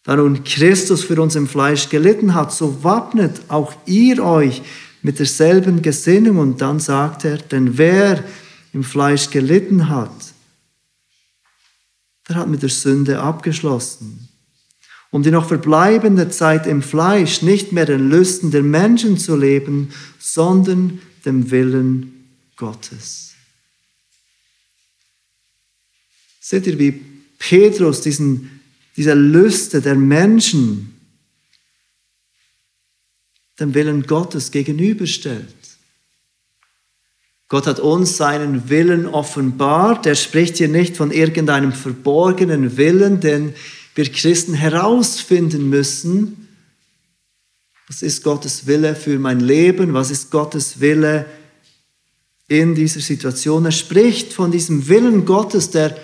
Da 0.04 0.16
nun 0.16 0.44
Christus 0.44 1.02
für 1.02 1.20
uns 1.20 1.34
im 1.34 1.48
Fleisch 1.48 1.88
gelitten 1.88 2.34
hat, 2.34 2.52
so 2.52 2.84
wappnet 2.84 3.40
auch 3.48 3.74
ihr 3.86 4.22
euch 4.22 4.62
mit 5.02 5.18
derselben 5.18 5.82
Gesinnung. 5.82 6.38
Und 6.38 6.60
dann 6.60 6.78
sagt 6.78 7.24
er, 7.24 7.38
denn 7.38 7.76
wer 7.76 8.22
im 8.72 8.84
Fleisch 8.84 9.30
gelitten 9.30 9.88
hat, 9.88 10.12
der 12.28 12.36
hat 12.36 12.48
mit 12.48 12.62
der 12.62 12.68
Sünde 12.68 13.20
abgeschlossen. 13.20 14.23
Um 15.14 15.22
die 15.22 15.30
noch 15.30 15.46
verbleibende 15.46 16.28
Zeit 16.28 16.66
im 16.66 16.82
Fleisch 16.82 17.40
nicht 17.40 17.70
mehr 17.70 17.86
den 17.86 18.10
Lüsten 18.10 18.50
der 18.50 18.64
Menschen 18.64 19.16
zu 19.16 19.36
leben, 19.36 19.90
sondern 20.18 21.00
dem 21.24 21.52
Willen 21.52 22.34
Gottes. 22.56 23.34
Seht 26.40 26.66
ihr, 26.66 26.80
wie 26.80 27.00
Petrus 27.38 28.00
diesen 28.00 28.60
diese 28.96 29.14
Lüste 29.14 29.80
der 29.80 29.94
Menschen 29.94 31.00
dem 33.60 33.72
Willen 33.74 34.02
Gottes 34.02 34.50
gegenüberstellt. 34.50 35.46
Gott 37.46 37.68
hat 37.68 37.78
uns 37.78 38.16
seinen 38.16 38.68
Willen 38.68 39.06
offenbart. 39.06 40.06
Er 40.06 40.16
spricht 40.16 40.56
hier 40.56 40.66
nicht 40.66 40.96
von 40.96 41.12
irgendeinem 41.12 41.72
verborgenen 41.72 42.76
Willen, 42.76 43.20
den 43.20 43.54
wir 43.94 44.10
Christen 44.10 44.54
herausfinden 44.54 45.68
müssen. 45.68 46.48
Was 47.88 48.02
ist 48.02 48.22
Gottes 48.22 48.66
Wille 48.66 48.96
für 48.96 49.18
mein 49.18 49.40
Leben? 49.40 49.94
Was 49.94 50.10
ist 50.10 50.30
Gottes 50.30 50.80
Wille 50.80 51.26
in 52.48 52.74
dieser 52.74 53.00
Situation? 53.00 53.64
Er 53.64 53.72
spricht 53.72 54.32
von 54.32 54.50
diesem 54.50 54.88
Willen 54.88 55.24
Gottes, 55.24 55.70
der 55.70 55.96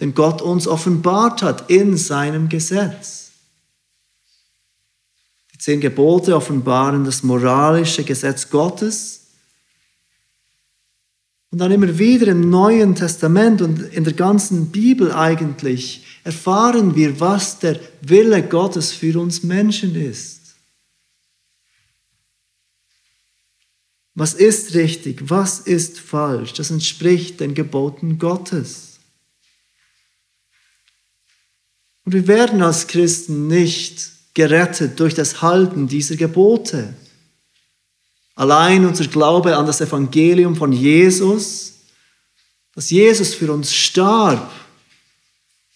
den 0.00 0.14
Gott 0.14 0.42
uns 0.42 0.66
offenbart 0.66 1.42
hat 1.42 1.70
in 1.70 1.96
seinem 1.96 2.48
Gesetz. 2.48 3.30
Die 5.52 5.58
zehn 5.58 5.80
Gebote 5.80 6.36
offenbaren 6.36 7.04
das 7.04 7.22
moralische 7.22 8.04
Gesetz 8.04 8.50
Gottes. 8.50 9.25
Und 11.56 11.60
dann 11.60 11.72
immer 11.72 11.98
wieder 11.98 12.26
im 12.26 12.50
Neuen 12.50 12.94
Testament 12.94 13.62
und 13.62 13.80
in 13.80 14.04
der 14.04 14.12
ganzen 14.12 14.66
Bibel 14.66 15.10
eigentlich 15.10 16.04
erfahren 16.22 16.94
wir, 16.94 17.18
was 17.18 17.60
der 17.60 17.80
Wille 18.02 18.42
Gottes 18.42 18.92
für 18.92 19.18
uns 19.18 19.42
Menschen 19.42 19.94
ist. 19.94 20.54
Was 24.14 24.34
ist 24.34 24.74
richtig? 24.74 25.30
Was 25.30 25.60
ist 25.60 25.98
falsch? 25.98 26.52
Das 26.52 26.70
entspricht 26.70 27.40
den 27.40 27.54
Geboten 27.54 28.18
Gottes. 28.18 28.98
Und 32.04 32.12
wir 32.12 32.26
werden 32.26 32.60
als 32.60 32.86
Christen 32.86 33.46
nicht 33.46 34.10
gerettet 34.34 35.00
durch 35.00 35.14
das 35.14 35.40
Halten 35.40 35.88
dieser 35.88 36.16
Gebote. 36.16 36.92
Allein 38.36 38.84
unser 38.84 39.06
Glaube 39.06 39.56
an 39.56 39.66
das 39.66 39.80
Evangelium 39.80 40.54
von 40.54 40.70
Jesus, 40.70 41.72
dass 42.74 42.90
Jesus 42.90 43.34
für 43.34 43.50
uns 43.50 43.74
starb 43.74 44.52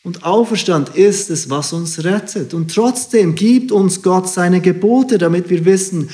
und 0.02 0.24
auferstand, 0.24 0.90
ist 0.90 1.30
es, 1.30 1.48
was 1.48 1.72
uns 1.72 2.04
rettet. 2.04 2.52
Und 2.52 2.74
trotzdem 2.74 3.34
gibt 3.34 3.72
uns 3.72 4.02
Gott 4.02 4.28
seine 4.28 4.60
Gebote, 4.60 5.16
damit 5.16 5.48
wir 5.48 5.64
wissen, 5.64 6.10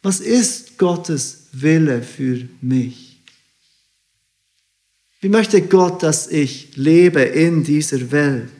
was 0.00 0.20
ist 0.20 0.78
Gottes 0.78 1.48
Wille 1.50 2.02
für 2.02 2.48
mich. 2.60 3.20
Wie 5.20 5.28
möchte 5.28 5.60
Gott, 5.62 6.04
dass 6.04 6.28
ich 6.28 6.76
lebe 6.76 7.22
in 7.22 7.64
dieser 7.64 8.12
Welt? 8.12 8.52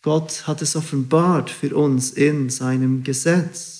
Gott 0.00 0.46
hat 0.46 0.62
es 0.62 0.74
offenbart 0.74 1.50
für 1.50 1.76
uns 1.76 2.12
in 2.12 2.48
seinem 2.48 3.04
Gesetz. 3.04 3.75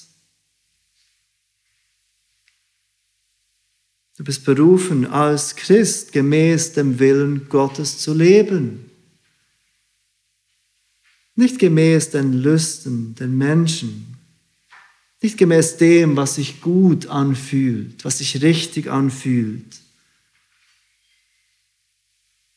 Du 4.17 4.25
bist 4.25 4.45
berufen, 4.45 5.07
als 5.07 5.57
Christ 5.57 6.13
gemäß 6.13 6.73
dem 6.73 6.99
Willen 6.99 7.49
Gottes 7.49 7.99
zu 7.99 8.15
leben. 8.15 8.91
Nicht 11.35 11.59
gemäß 11.59 12.11
den 12.11 12.33
Lüsten, 12.33 13.15
den 13.15 13.37
Menschen. 13.37 14.17
Nicht 15.21 15.37
gemäß 15.37 15.77
dem, 15.77 16.17
was 16.17 16.37
sich 16.37 16.61
gut 16.61 17.09
anfühlt, 17.09 18.05
was 18.05 18.19
sich 18.19 18.43
richtig 18.43 18.91
anfühlt 18.91 19.81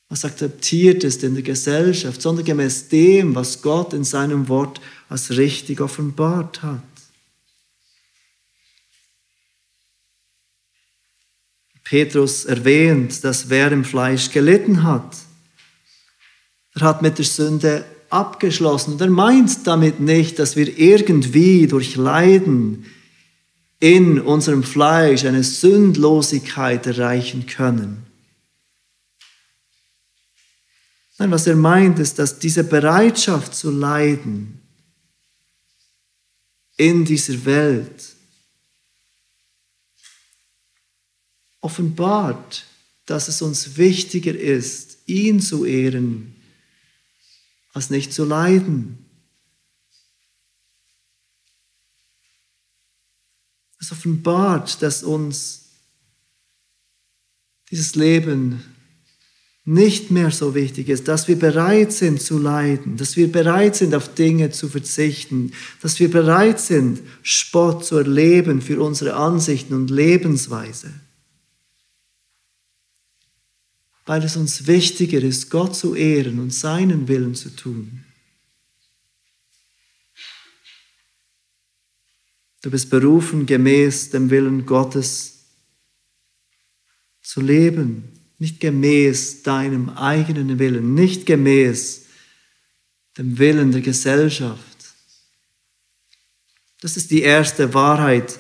was 0.10 0.26
akzeptiert 0.26 1.04
ist 1.04 1.24
in 1.24 1.36
der 1.36 1.44
Gesellschaft, 1.44 2.22
sondern 2.22 2.44
gemäß 2.44 2.90
dem, 2.90 3.36
was 3.36 3.62
Gott 3.62 3.94
in 3.94 4.04
seinem 4.04 4.48
Wort 4.50 4.82
als 5.08 5.38
richtig 5.38 5.80
offenbart 5.82 6.64
hat. 6.64 6.82
Petrus 11.90 12.46
erwähnt, 12.46 13.24
dass 13.24 13.50
wer 13.50 13.72
im 13.72 13.84
Fleisch 13.84 14.30
gelitten 14.30 14.84
hat, 14.84 15.18
er 16.76 16.82
hat 16.82 17.02
mit 17.02 17.18
der 17.18 17.26
Sünde 17.26 17.84
abgeschlossen. 18.12 18.94
Und 18.94 19.02
er 19.02 19.10
meint 19.10 19.66
damit 19.66 20.00
nicht, 20.00 20.38
dass 20.38 20.56
wir 20.56 20.78
irgendwie 20.78 21.66
durch 21.66 21.96
Leiden 21.96 22.86
in 23.80 24.22
unserem 24.22 24.62
Fleisch 24.62 25.26
eine 25.26 25.44
Sündlosigkeit 25.44 26.86
erreichen 26.86 27.48
können. 27.48 28.06
Nein, 31.18 31.32
was 31.32 31.48
er 31.48 31.56
meint, 31.56 31.98
ist, 31.98 32.20
dass 32.20 32.38
diese 32.38 32.64
Bereitschaft 32.64 33.56
zu 33.56 33.72
leiden 33.72 34.62
in 36.78 37.04
dieser 37.04 37.46
Welt 37.46 38.19
offenbart, 41.62 42.66
dass 43.06 43.28
es 43.28 43.42
uns 43.42 43.78
wichtiger 43.78 44.36
ist, 44.36 45.00
ihn 45.06 45.42
zu 45.42 45.66
ehren, 45.66 46.36
als 47.74 47.90
nicht 47.90 48.14
zu 48.14 48.26
leiden. 48.26 49.06
Es 53.80 53.92
offenbart, 53.92 54.82
dass 54.82 55.04
uns 55.04 55.66
dieses 57.72 57.96
Leben 57.96 58.64
nicht 59.66 60.10
mehr 60.10 60.32
so 60.32 60.56
wichtig 60.56 60.90
ist, 60.90 61.08
dass 61.08 61.28
wir 61.28 61.38
bereit 61.38 61.94
sind 61.94 62.22
zu 62.22 62.40
leiden, 62.40 62.98
dass 62.98 63.16
wir 63.16 63.32
bereit 63.32 63.76
sind, 63.76 63.94
auf 63.94 64.14
Dinge 64.16 64.50
zu 64.50 64.68
verzichten, 64.68 65.52
dass 65.82 66.00
wir 66.00 66.10
bereit 66.10 66.60
sind, 66.60 67.02
Spott 67.22 67.86
zu 67.86 67.98
erleben 67.98 68.62
für 68.62 68.82
unsere 68.82 69.14
Ansichten 69.14 69.76
und 69.76 69.92
Lebensweise. 69.92 70.92
Weil 74.10 74.24
es 74.24 74.36
uns 74.36 74.66
wichtiger 74.66 75.22
ist, 75.22 75.52
Gott 75.52 75.76
zu 75.76 75.94
ehren 75.94 76.40
und 76.40 76.52
seinen 76.52 77.08
Willen 77.08 77.36
zu 77.36 77.56
tun. 77.56 78.04
Du 82.64 82.72
bist 82.72 82.90
berufen, 82.90 83.46
gemäß 83.46 84.10
dem 84.10 84.32
Willen 84.32 84.66
Gottes 84.66 85.46
zu 87.22 87.42
leben 87.42 88.20
nicht 88.40 88.62
gemäß 88.62 89.44
deinem 89.44 89.90
eigenen 89.90 90.58
Willen, 90.60 90.94
nicht 90.96 91.26
gemäß 91.26 92.06
dem 93.18 93.38
Willen 93.38 93.74
der 93.74 93.82
Gesellschaft. 93.82 94.64
Das 96.82 96.96
ist 96.96 97.12
die 97.12 97.22
erste 97.22 97.74
Wahrheit, 97.74 98.40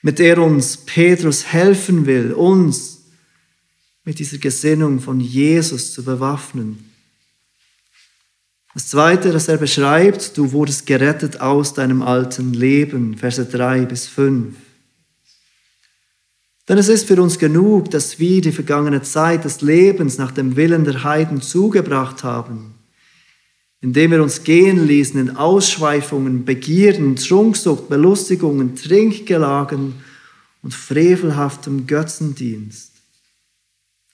mit 0.00 0.18
der 0.18 0.38
uns 0.38 0.78
Petrus 0.78 1.52
helfen 1.52 2.06
will, 2.06 2.32
uns 2.32 2.91
mit 4.04 4.18
dieser 4.18 4.38
Gesinnung 4.38 5.00
von 5.00 5.20
Jesus 5.20 5.92
zu 5.92 6.04
bewaffnen. 6.04 6.90
Das 8.74 8.88
Zweite, 8.88 9.32
das 9.32 9.48
er 9.48 9.58
beschreibt, 9.58 10.36
du 10.38 10.52
wurdest 10.52 10.86
gerettet 10.86 11.40
aus 11.40 11.74
deinem 11.74 12.00
alten 12.00 12.54
Leben, 12.54 13.16
Verse 13.18 13.44
3 13.44 13.84
bis 13.84 14.08
5. 14.08 14.54
Denn 16.68 16.78
es 16.78 16.88
ist 16.88 17.06
für 17.06 17.20
uns 17.20 17.38
genug, 17.38 17.90
dass 17.90 18.18
wir 18.18 18.40
die 18.40 18.52
vergangene 18.52 19.02
Zeit 19.02 19.44
des 19.44 19.60
Lebens 19.60 20.16
nach 20.16 20.30
dem 20.30 20.56
Willen 20.56 20.84
der 20.84 21.04
Heiden 21.04 21.42
zugebracht 21.42 22.24
haben, 22.24 22.74
indem 23.82 24.12
wir 24.12 24.22
uns 24.22 24.42
gehen 24.42 24.86
ließen 24.86 25.20
in 25.20 25.36
Ausschweifungen, 25.36 26.44
Begierden, 26.44 27.16
Trunksucht, 27.16 27.88
Belustigungen, 27.88 28.74
Trinkgelagen 28.74 29.94
und 30.62 30.72
frevelhaftem 30.72 31.86
Götzendienst. 31.86 32.91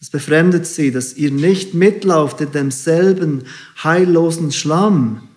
Es 0.01 0.11
befremdet 0.11 0.67
sie, 0.67 0.93
dass 0.93 1.15
ihr 1.15 1.31
nicht 1.31 1.75
mitlauft 1.75 2.41
in 2.41 2.53
demselben 2.53 3.45
heillosen 3.83 4.53
Schlamm. 4.53 5.29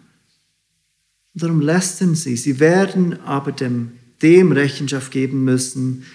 Und 1.34 1.44
darum 1.44 1.62
lästern 1.62 2.16
sie. 2.16 2.38
Sie 2.38 2.60
werden 2.60 3.20
aber 3.22 3.52
dem, 3.52 3.94
dem 4.22 4.52
Rechenschaft 4.52 5.12
geben 5.12 5.44
müssen, 5.44 6.06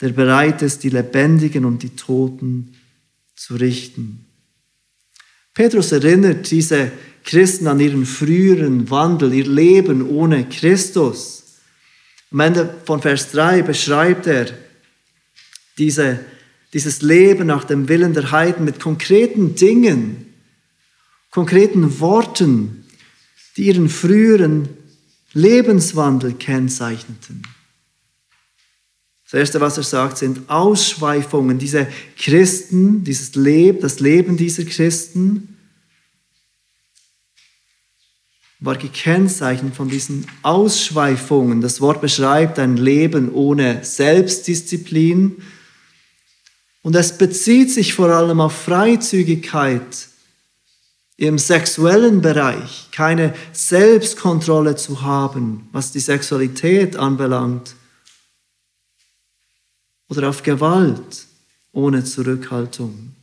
der 0.00 0.08
bereit 0.08 0.62
ist, 0.62 0.82
die 0.82 0.88
Lebendigen 0.88 1.64
und 1.64 1.82
die 1.84 1.94
Toten 1.94 2.74
zu 3.36 3.54
richten. 3.54 4.26
Petrus 5.54 5.92
erinnert 5.92 6.50
diese 6.50 6.90
Christen 7.24 7.68
an 7.68 7.78
ihren 7.78 8.06
früheren 8.06 8.90
Wandel, 8.90 9.32
ihr 9.32 9.46
Leben 9.46 10.08
ohne 10.08 10.48
Christus. 10.48 11.44
Am 12.32 12.40
Ende 12.40 12.74
von 12.84 13.00
Vers 13.00 13.30
3 13.30 13.62
beschreibt 13.62 14.26
er 14.26 14.46
diese, 15.78 16.20
dieses 16.72 17.02
Leben 17.02 17.46
nach 17.46 17.64
dem 17.64 17.88
Willen 17.88 18.14
der 18.14 18.30
Heiden 18.30 18.64
mit 18.64 18.80
konkreten 18.80 19.54
Dingen, 19.54 20.26
konkreten 21.30 22.00
Worten, 22.00 22.84
die 23.56 23.64
ihren 23.64 23.88
früheren 23.88 24.68
Lebenswandel 25.34 26.34
kennzeichneten. 26.34 27.42
Das 29.24 29.38
Erste, 29.38 29.60
was 29.62 29.78
er 29.78 29.82
sagt, 29.82 30.18
sind 30.18 30.50
Ausschweifungen. 30.50 31.58
Diese 31.58 31.86
Christen, 32.18 33.02
dieses 33.02 33.34
Leben, 33.34 33.80
das 33.80 33.98
Leben 33.98 34.36
dieser 34.36 34.64
Christen 34.64 35.56
war 38.60 38.76
gekennzeichnet 38.76 39.74
von 39.74 39.88
diesen 39.88 40.26
Ausschweifungen. 40.42 41.62
Das 41.62 41.80
Wort 41.80 42.00
beschreibt 42.00 42.58
ein 42.58 42.76
Leben 42.76 43.32
ohne 43.32 43.82
Selbstdisziplin. 43.84 45.42
Und 46.82 46.96
es 46.96 47.16
bezieht 47.16 47.70
sich 47.70 47.94
vor 47.94 48.10
allem 48.10 48.40
auf 48.40 48.52
Freizügigkeit 48.52 50.08
im 51.16 51.38
sexuellen 51.38 52.20
Bereich, 52.20 52.88
keine 52.90 53.34
Selbstkontrolle 53.52 54.74
zu 54.74 55.02
haben, 55.02 55.68
was 55.70 55.92
die 55.92 56.00
Sexualität 56.00 56.96
anbelangt 56.96 57.76
oder 60.08 60.28
auf 60.28 60.42
Gewalt 60.42 61.26
ohne 61.70 62.02
Zurückhaltung. 62.02 63.14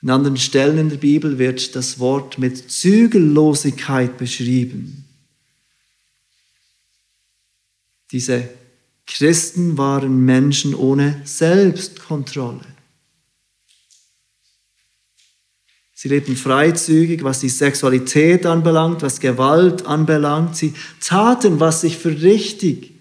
An 0.00 0.10
anderen 0.10 0.36
Stellen 0.36 0.78
in 0.78 0.90
der 0.90 0.96
Bibel 0.98 1.38
wird 1.38 1.74
das 1.74 1.98
Wort 1.98 2.38
mit 2.38 2.70
Zügellosigkeit 2.70 4.16
beschrieben. 4.16 5.04
Diese 8.12 8.48
Christen 9.08 9.78
waren 9.78 10.24
Menschen 10.24 10.74
ohne 10.74 11.22
Selbstkontrolle. 11.24 12.64
Sie 15.94 16.08
lebten 16.08 16.36
freizügig, 16.36 17.24
was 17.24 17.40
die 17.40 17.48
Sexualität 17.48 18.46
anbelangt, 18.46 19.02
was 19.02 19.18
Gewalt 19.18 19.86
anbelangt. 19.86 20.56
Sie 20.56 20.74
taten, 21.00 21.58
was 21.58 21.80
sich 21.80 21.96
für 21.96 22.22
richtig 22.22 22.92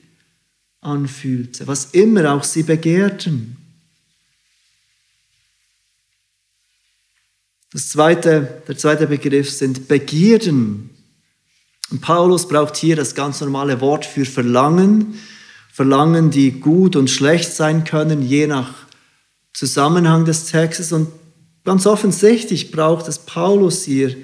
anfühlte, 0.81 1.67
was 1.67 1.91
immer 1.91 2.33
auch 2.33 2.43
sie 2.43 2.63
begehrten. 2.63 3.57
Das 7.71 7.89
zweite, 7.89 8.63
der 8.67 8.77
zweite 8.77 9.07
Begriff 9.07 9.51
sind 9.51 9.89
Begierden. 9.89 10.89
Und 11.91 12.01
Paulus 12.01 12.47
braucht 12.47 12.77
hier 12.77 12.95
das 12.95 13.13
ganz 13.13 13.41
normale 13.41 13.81
Wort 13.81 14.05
für 14.05 14.25
Verlangen. 14.25 15.19
Verlangen, 15.77 16.31
die 16.31 16.53
gut 16.53 16.95
und 16.95 17.07
schlecht 17.07 17.53
sein 17.53 17.83
können, 17.83 18.23
je 18.23 18.47
nach 18.47 18.73
Zusammenhang 19.53 20.25
des 20.25 20.45
Textes. 20.45 20.91
Und 20.91 21.07
ganz 21.63 21.85
offensichtlich 21.85 22.71
braucht 22.71 23.07
es 23.07 23.19
Paulus 23.19 23.83
hier 23.83 24.17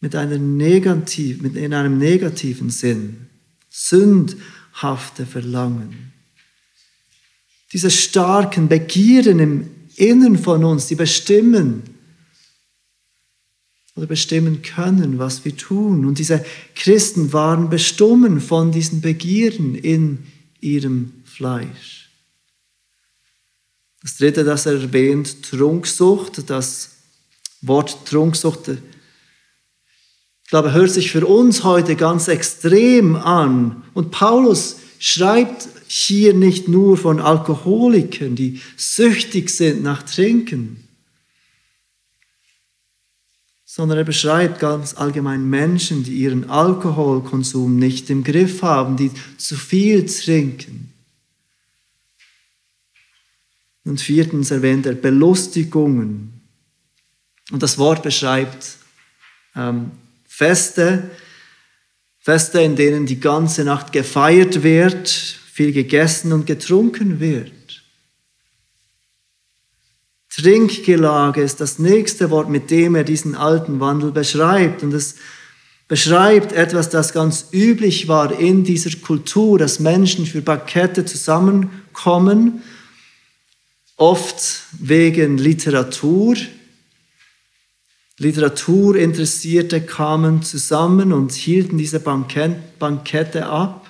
mit, 0.00 0.14
einer 0.14 0.36
negativ, 0.36 1.40
mit 1.40 1.56
in 1.56 1.72
einem 1.72 1.96
negativen 1.96 2.68
Sinn. 2.68 3.30
Sünd 3.70 4.36
hafte 4.74 5.24
Verlangen. 5.24 6.12
Diese 7.72 7.90
starken 7.90 8.68
Begierden 8.68 9.38
im 9.38 9.70
Innen 9.96 10.36
von 10.36 10.64
uns, 10.64 10.86
die 10.88 10.96
bestimmen 10.96 11.82
oder 13.96 14.06
bestimmen 14.06 14.62
können, 14.62 15.18
was 15.18 15.44
wir 15.44 15.56
tun. 15.56 16.04
Und 16.04 16.18
diese 16.18 16.44
Christen 16.74 17.32
waren 17.32 17.70
bestimmen 17.70 18.40
von 18.40 18.72
diesen 18.72 19.00
Begierden 19.00 19.74
in 19.74 20.24
ihrem 20.60 21.12
Fleisch. 21.24 22.10
Das 24.02 24.16
dritte, 24.16 24.44
das 24.44 24.66
er 24.66 24.74
erwähnt, 24.74 25.42
Trunksucht. 25.42 26.50
Das 26.50 26.90
Wort 27.62 28.06
Trunksucht 28.06 28.70
ich 30.44 30.50
glaube, 30.50 30.72
hört 30.72 30.90
sich 30.90 31.10
für 31.10 31.26
uns 31.26 31.64
heute 31.64 31.96
ganz 31.96 32.28
extrem 32.28 33.16
an. 33.16 33.82
Und 33.94 34.10
Paulus 34.10 34.76
schreibt 34.98 35.68
hier 35.86 36.34
nicht 36.34 36.68
nur 36.68 36.96
von 36.98 37.18
Alkoholikern, 37.18 38.36
die 38.36 38.60
süchtig 38.76 39.50
sind 39.50 39.82
nach 39.82 40.02
Trinken, 40.02 40.83
sondern 43.76 43.98
er 43.98 44.04
beschreibt 44.04 44.60
ganz 44.60 44.94
allgemein 44.94 45.50
Menschen, 45.50 46.04
die 46.04 46.12
ihren 46.12 46.48
Alkoholkonsum 46.48 47.76
nicht 47.76 48.08
im 48.08 48.22
Griff 48.22 48.62
haben, 48.62 48.96
die 48.96 49.10
zu 49.36 49.56
viel 49.56 50.06
trinken. 50.06 50.92
Und 53.84 54.00
viertens 54.00 54.52
erwähnt 54.52 54.86
er 54.86 54.92
Belustigungen. 54.92 56.40
Und 57.50 57.64
das 57.64 57.76
Wort 57.76 58.04
beschreibt 58.04 58.76
ähm, 59.56 59.90
Feste, 60.24 61.10
Feste, 62.20 62.60
in 62.60 62.76
denen 62.76 63.06
die 63.06 63.18
ganze 63.18 63.64
Nacht 63.64 63.90
gefeiert 63.90 64.62
wird, 64.62 65.08
viel 65.08 65.72
gegessen 65.72 66.32
und 66.32 66.46
getrunken 66.46 67.18
wird. 67.18 67.50
Trinkgelage 70.36 71.42
ist 71.42 71.60
das 71.60 71.78
nächste 71.78 72.30
Wort, 72.30 72.48
mit 72.48 72.70
dem 72.70 72.94
er 72.94 73.04
diesen 73.04 73.34
alten 73.34 73.78
Wandel 73.78 74.10
beschreibt. 74.10 74.82
Und 74.82 74.92
es 74.92 75.16
beschreibt 75.86 76.52
etwas, 76.52 76.90
das 76.90 77.12
ganz 77.12 77.48
üblich 77.52 78.08
war 78.08 78.38
in 78.38 78.64
dieser 78.64 78.96
Kultur, 78.98 79.58
dass 79.58 79.78
Menschen 79.78 80.26
für 80.26 80.42
Bankette 80.42 81.04
zusammenkommen, 81.04 82.62
oft 83.96 84.64
wegen 84.72 85.38
Literatur, 85.38 86.36
Literaturinteressierte 88.18 89.80
kamen 89.80 90.42
zusammen 90.42 91.12
und 91.12 91.32
hielten 91.32 91.78
diese 91.78 92.00
Bankette 92.00 93.46
ab. 93.46 93.83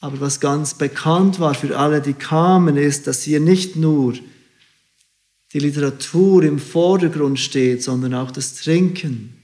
Aber 0.00 0.20
was 0.20 0.40
ganz 0.40 0.74
bekannt 0.74 1.40
war 1.40 1.54
für 1.54 1.76
alle, 1.76 2.00
die 2.00 2.14
kamen, 2.14 2.76
ist, 2.76 3.06
dass 3.06 3.22
hier 3.22 3.40
nicht 3.40 3.76
nur 3.76 4.14
die 5.52 5.58
Literatur 5.58 6.42
im 6.44 6.58
Vordergrund 6.58 7.40
steht, 7.40 7.82
sondern 7.82 8.14
auch 8.14 8.30
das 8.30 8.54
Trinken. 8.54 9.34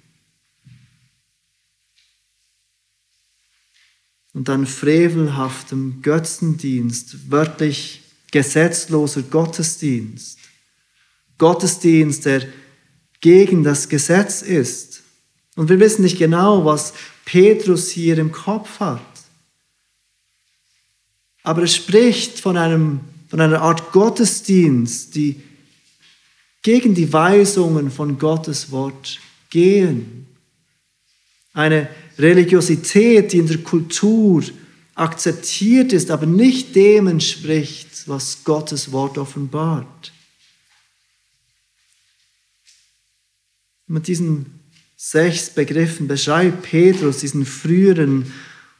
Und 4.32 4.48
dann 4.48 4.66
frevelhaftem 4.66 6.02
Götzendienst, 6.02 7.30
wörtlich 7.30 8.02
gesetzloser 8.30 9.22
Gottesdienst. 9.22 10.38
Gottesdienst, 11.38 12.26
der 12.26 12.46
gegen 13.20 13.64
das 13.64 13.88
Gesetz 13.88 14.42
ist. 14.42 15.02
Und 15.56 15.68
wir 15.68 15.80
wissen 15.80 16.02
nicht 16.02 16.18
genau, 16.18 16.64
was 16.64 16.92
Petrus 17.24 17.88
hier 17.90 18.18
im 18.18 18.32
Kopf 18.32 18.80
hat. 18.80 19.13
Aber 21.44 21.60
er 21.60 21.68
spricht 21.68 22.40
von, 22.40 22.56
einem, 22.56 23.00
von 23.28 23.40
einer 23.40 23.60
Art 23.60 23.92
Gottesdienst, 23.92 25.14
die 25.14 25.40
gegen 26.62 26.94
die 26.94 27.12
Weisungen 27.12 27.90
von 27.90 28.18
Gottes 28.18 28.70
Wort 28.70 29.20
gehen. 29.50 30.26
Eine 31.52 31.88
Religiosität, 32.18 33.32
die 33.32 33.38
in 33.38 33.46
der 33.46 33.58
Kultur 33.58 34.42
akzeptiert 34.94 35.92
ist, 35.92 36.10
aber 36.10 36.24
nicht 36.24 36.74
dem 36.74 37.06
entspricht, 37.08 38.08
was 38.08 38.42
Gottes 38.44 38.90
Wort 38.90 39.18
offenbart. 39.18 40.12
Mit 43.86 44.06
diesen 44.06 44.60
sechs 44.96 45.50
Begriffen 45.50 46.08
beschreibt 46.08 46.62
Petrus 46.62 47.18
diesen 47.18 47.44
früheren 47.44 48.32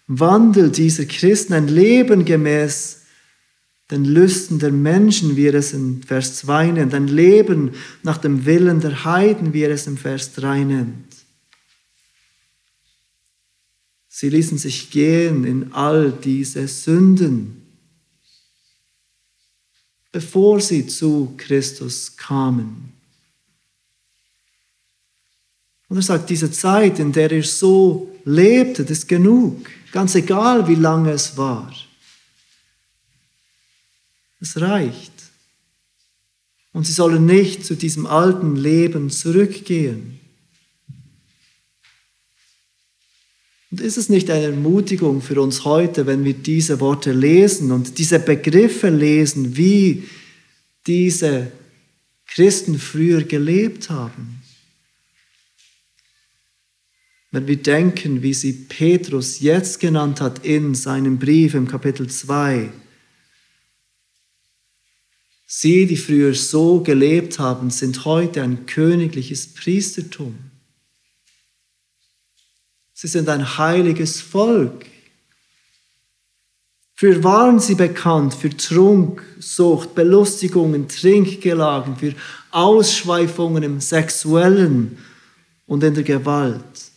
Wandel 0.07 0.71
dieser 0.71 1.07
Christen, 1.07 1.55
ein 1.55 1.69
Leben 1.69 2.25
gemäß 2.25 3.03
den 3.91 4.05
Lüsten 4.05 4.59
der 4.59 4.73
Menschen, 4.73 5.37
wie 5.37 5.47
er 5.47 5.55
es 5.55 5.73
in 5.73 6.03
Vers 6.03 6.39
2 6.39 6.73
nennt, 6.73 6.95
ein 6.95 7.09
Leben 7.09 7.73
nach 8.03 8.19
dem 8.19 8.47
Willen 8.47 8.81
der 8.81 9.05
Heiden, 9.05 9.53
wie 9.53 9.63
er 9.63 9.71
es 9.71 9.87
im 9.87 9.97
Vers 9.97 10.33
3 10.35 10.65
nennt. 10.65 11.15
Sie 14.09 14.29
ließen 14.29 14.59
sich 14.59 14.91
gehen 14.91 15.45
in 15.45 15.73
all 15.73 16.13
diese 16.13 16.67
Sünden, 16.69 17.63
bevor 20.13 20.61
sie 20.61 20.87
zu 20.87 21.35
Christus 21.37 22.17
kamen. 22.17 22.93
Und 25.89 25.97
er 25.97 26.03
sagt, 26.03 26.31
diese 26.31 26.51
Zeit, 26.51 26.99
in 26.99 27.13
der 27.13 27.31
ihr 27.31 27.45
so 27.45 28.11
lebtet, 28.25 28.91
ist 28.91 29.07
genug. 29.07 29.69
Ganz 29.93 30.15
egal, 30.15 30.67
wie 30.67 30.75
lange 30.75 31.13
es 31.13 31.37
war. 31.37 31.73
Es 34.41 34.61
reicht. 34.61 35.13
Und 36.73 36.87
sie 36.87 36.93
sollen 36.93 37.25
nicht 37.25 37.65
zu 37.65 37.77
diesem 37.77 38.07
alten 38.07 38.57
Leben 38.57 39.09
zurückgehen. 39.11 40.19
Und 43.71 43.81
ist 43.81 43.97
es 43.97 44.09
nicht 44.09 44.31
eine 44.31 44.47
Ermutigung 44.47 45.21
für 45.21 45.41
uns 45.41 45.65
heute, 45.65 46.07
wenn 46.07 46.25
wir 46.25 46.35
diese 46.35 46.79
Worte 46.81 47.13
lesen 47.13 47.73
und 47.73 47.99
diese 47.99 48.21
Begriffe 48.21 48.89
lesen, 48.89 49.57
wie 49.57 50.05
diese 50.87 51.51
Christen 52.27 52.79
früher 52.79 53.23
gelebt 53.23 53.91
haben? 53.91 54.34
Wenn 57.35 57.49
wir 57.49 57.61
denken, 57.61 58.23
wie 58.23 58.33
sie 58.33 58.53
Petrus 58.53 59.41
jetzt 59.41 59.81
genannt 59.81 60.21
hat 60.21 60.45
in 60.45 60.77
seinem 60.77 61.19
Brief 61.19 61.55
im 61.55 61.67
Kapitel 61.67 62.09
2, 62.09 62.71
Sie, 65.45 65.87
die 65.87 65.97
früher 65.97 66.33
so 66.33 66.81
gelebt 66.81 67.41
haben, 67.41 67.71
sind 67.71 68.05
heute 68.05 68.41
ein 68.41 68.67
königliches 68.67 69.53
Priestertum. 69.53 70.39
Sie 72.93 73.09
sind 73.09 73.29
ein 73.29 73.59
heiliges 73.59 74.21
Volk. 74.21 74.87
Früher 76.95 77.25
waren 77.25 77.59
sie 77.59 77.75
bekannt 77.75 78.35
für 78.35 78.57
Trunk, 78.57 79.25
Sucht, 79.41 79.97
Belustigungen, 79.97 80.87
Trinkgelagen, 80.87 81.97
für 81.97 82.15
Ausschweifungen 82.53 83.65
im 83.65 83.81
Sexuellen 83.81 84.99
und 85.67 85.83
in 85.83 85.95
der 85.95 86.05
Gewalt. 86.05 86.94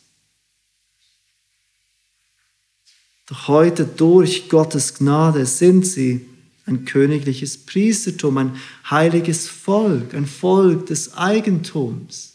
Doch 3.27 3.49
heute 3.49 3.85
durch 3.85 4.49
Gottes 4.49 4.95
Gnade 4.95 5.45
sind 5.45 5.85
sie 5.85 6.25
ein 6.65 6.85
königliches 6.85 7.57
Priestertum, 7.57 8.37
ein 8.37 8.59
heiliges 8.89 9.47
Volk, 9.47 10.13
ein 10.13 10.25
Volk 10.25 10.87
des 10.87 11.13
Eigentums. 11.13 12.33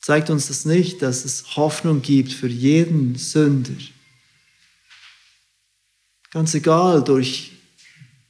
Zeigt 0.00 0.30
uns 0.30 0.48
das 0.48 0.64
nicht, 0.64 1.02
dass 1.02 1.26
es 1.26 1.56
Hoffnung 1.56 2.00
gibt 2.00 2.32
für 2.32 2.48
jeden 2.48 3.14
Sünder? 3.16 3.74
Ganz 6.30 6.54
egal, 6.54 7.04
durch 7.04 7.52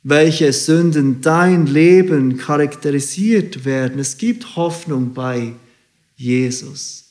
welche 0.03 0.53
Sünden 0.53 1.21
dein 1.21 1.67
Leben 1.67 2.37
charakterisiert 2.37 3.65
werden, 3.65 4.01
es 4.01 4.17
gibt 4.17 4.57
Hoffnung 4.57 5.15
bei 5.15 5.55
Jesus. 6.17 7.08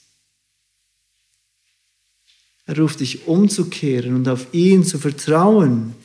Er 2.68 2.78
ruft 2.78 3.00
dich 3.00 3.28
umzukehren 3.28 4.14
und 4.14 4.28
auf 4.28 4.54
ihn 4.54 4.84
zu 4.84 5.00
vertrauen 5.00 5.96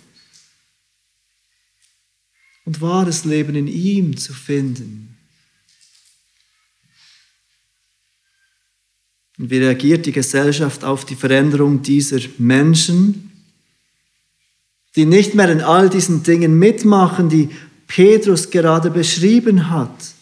und 2.65 2.81
wahres 2.81 3.25
Leben 3.25 3.57
in 3.57 3.67
ihm 3.67 4.17
zu 4.17 4.33
finden. 4.33 5.19
Und 9.39 9.51
wie 9.51 9.59
reagiert 9.59 10.07
die 10.07 10.13
Gesellschaft 10.13 10.85
auf 10.85 11.05
die 11.05 11.17
Veränderung 11.17 11.83
dieser 11.83 12.21
Menschen, 12.39 13.33
die 14.95 15.05
nicht 15.05 15.35
mehr 15.35 15.51
in 15.51 15.63
all 15.63 15.91
diesen 15.91 16.23
Dingen 16.23 16.57
mitmachen, 16.61 17.29
die 17.29 17.49
Petrus 17.89 18.51
gerade 18.51 18.91
beschrieben 18.91 19.69
hat? 19.69 20.15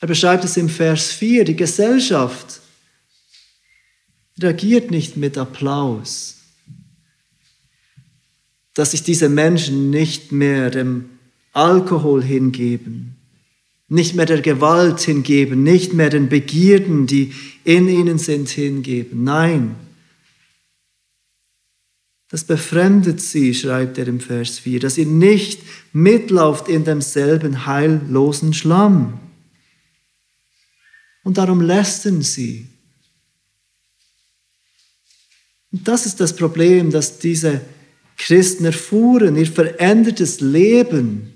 Er 0.00 0.08
beschreibt 0.08 0.44
es 0.44 0.56
im 0.56 0.70
Vers 0.70 1.12
4, 1.12 1.44
die 1.44 1.56
Gesellschaft 1.56 2.57
reagiert 4.42 4.90
nicht 4.90 5.16
mit 5.16 5.36
Applaus, 5.38 6.36
dass 8.74 8.92
sich 8.92 9.02
diese 9.02 9.28
Menschen 9.28 9.90
nicht 9.90 10.30
mehr 10.32 10.70
dem 10.70 11.10
Alkohol 11.52 12.22
hingeben, 12.22 13.16
nicht 13.88 14.14
mehr 14.14 14.26
der 14.26 14.40
Gewalt 14.40 15.00
hingeben, 15.00 15.62
nicht 15.62 15.92
mehr 15.92 16.10
den 16.10 16.28
Begierden, 16.28 17.06
die 17.06 17.32
in 17.64 17.88
ihnen 17.88 18.18
sind, 18.18 18.48
hingeben. 18.48 19.24
Nein, 19.24 19.74
das 22.30 22.44
befremdet 22.44 23.20
sie, 23.20 23.54
schreibt 23.54 23.96
er 23.96 24.06
im 24.06 24.20
Vers 24.20 24.58
4, 24.58 24.80
dass 24.80 24.98
ihr 24.98 25.06
nicht 25.06 25.60
mitlauft 25.92 26.68
in 26.68 26.84
demselben 26.84 27.66
heillosen 27.66 28.52
Schlamm. 28.52 29.18
Und 31.24 31.38
darum 31.38 31.60
lästern 31.62 32.22
sie 32.22 32.68
und 35.72 35.86
das 35.86 36.06
ist 36.06 36.20
das 36.20 36.34
Problem, 36.34 36.90
dass 36.90 37.18
diese 37.18 37.60
Christen 38.16 38.64
erfuhren. 38.64 39.36
Ihr 39.36 39.46
verändertes 39.46 40.40
Leben 40.40 41.32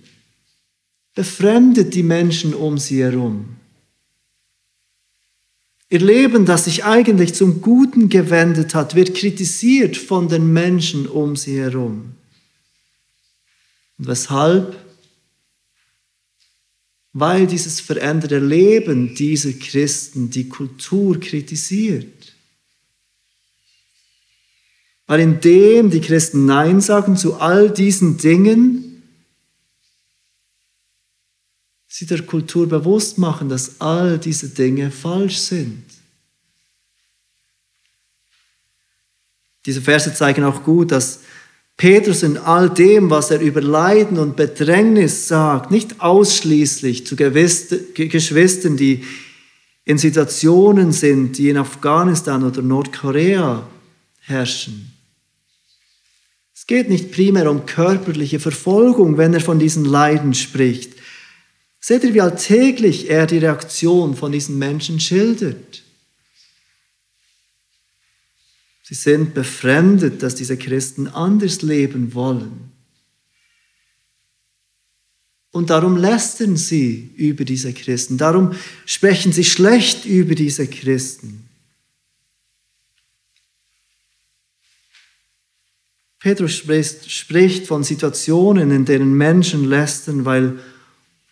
befremdet 1.14 1.94
die 1.94 2.02
Menschen 2.02 2.54
um 2.54 2.78
sie 2.78 3.02
herum. 3.02 3.56
Ihr 5.90 6.00
Leben, 6.00 6.46
das 6.46 6.64
sich 6.64 6.84
eigentlich 6.84 7.34
zum 7.34 7.60
Guten 7.60 8.08
gewendet 8.08 8.74
hat, 8.74 8.94
wird 8.94 9.14
kritisiert 9.14 9.96
von 9.96 10.26
den 10.26 10.50
Menschen 10.50 11.06
um 11.06 11.36
sie 11.36 11.58
herum. 11.58 12.14
Und 13.98 14.08
weshalb? 14.08 14.74
Weil 17.12 17.46
dieses 17.46 17.80
veränderte 17.80 18.38
Leben 18.38 19.14
dieser 19.14 19.52
Christen 19.52 20.30
die 20.30 20.48
Kultur 20.48 21.20
kritisiert. 21.20 22.21
Weil 25.12 25.20
indem 25.20 25.90
die 25.90 26.00
Christen 26.00 26.46
Nein 26.46 26.80
sagen 26.80 27.18
zu 27.18 27.34
all 27.34 27.68
diesen 27.68 28.16
Dingen, 28.16 29.02
sie 31.86 32.06
der 32.06 32.22
Kultur 32.22 32.66
bewusst 32.66 33.18
machen, 33.18 33.50
dass 33.50 33.78
all 33.82 34.16
diese 34.16 34.48
Dinge 34.48 34.90
falsch 34.90 35.36
sind. 35.36 35.84
Diese 39.66 39.82
Verse 39.82 40.14
zeigen 40.14 40.44
auch 40.44 40.64
gut, 40.64 40.90
dass 40.92 41.20
Petrus 41.76 42.22
in 42.22 42.38
all 42.38 42.70
dem, 42.70 43.10
was 43.10 43.30
er 43.30 43.40
über 43.40 43.60
Leiden 43.60 44.16
und 44.16 44.34
Bedrängnis 44.34 45.28
sagt, 45.28 45.70
nicht 45.70 46.00
ausschließlich 46.00 47.06
zu 47.06 47.16
Geschwistern, 47.16 48.78
die 48.78 49.04
in 49.84 49.98
Situationen 49.98 50.90
sind, 50.90 51.36
die 51.36 51.50
in 51.50 51.58
Afghanistan 51.58 52.42
oder 52.44 52.62
Nordkorea 52.62 53.68
herrschen. 54.20 54.91
Es 56.62 56.68
geht 56.68 56.88
nicht 56.88 57.10
primär 57.10 57.50
um 57.50 57.66
körperliche 57.66 58.38
Verfolgung, 58.38 59.16
wenn 59.16 59.34
er 59.34 59.40
von 59.40 59.58
diesen 59.58 59.84
Leiden 59.84 60.32
spricht. 60.32 60.92
Seht 61.80 62.04
ihr, 62.04 62.14
wie 62.14 62.20
alltäglich 62.20 63.10
er 63.10 63.26
die 63.26 63.38
Reaktion 63.38 64.14
von 64.14 64.30
diesen 64.30 64.58
Menschen 64.58 65.00
schildert? 65.00 65.82
Sie 68.84 68.94
sind 68.94 69.34
befremdet, 69.34 70.22
dass 70.22 70.36
diese 70.36 70.56
Christen 70.56 71.08
anders 71.08 71.62
leben 71.62 72.14
wollen. 72.14 72.70
Und 75.50 75.70
darum 75.70 75.96
lästern 75.96 76.56
sie 76.56 77.10
über 77.16 77.44
diese 77.44 77.72
Christen. 77.72 78.18
Darum 78.18 78.54
sprechen 78.86 79.32
sie 79.32 79.44
schlecht 79.44 80.04
über 80.04 80.36
diese 80.36 80.68
Christen. 80.68 81.48
Petrus 86.22 86.52
spricht 86.54 87.66
von 87.66 87.82
Situationen, 87.82 88.70
in 88.70 88.84
denen 88.84 89.12
Menschen 89.12 89.64
lästern, 89.64 90.24
weil 90.24 90.60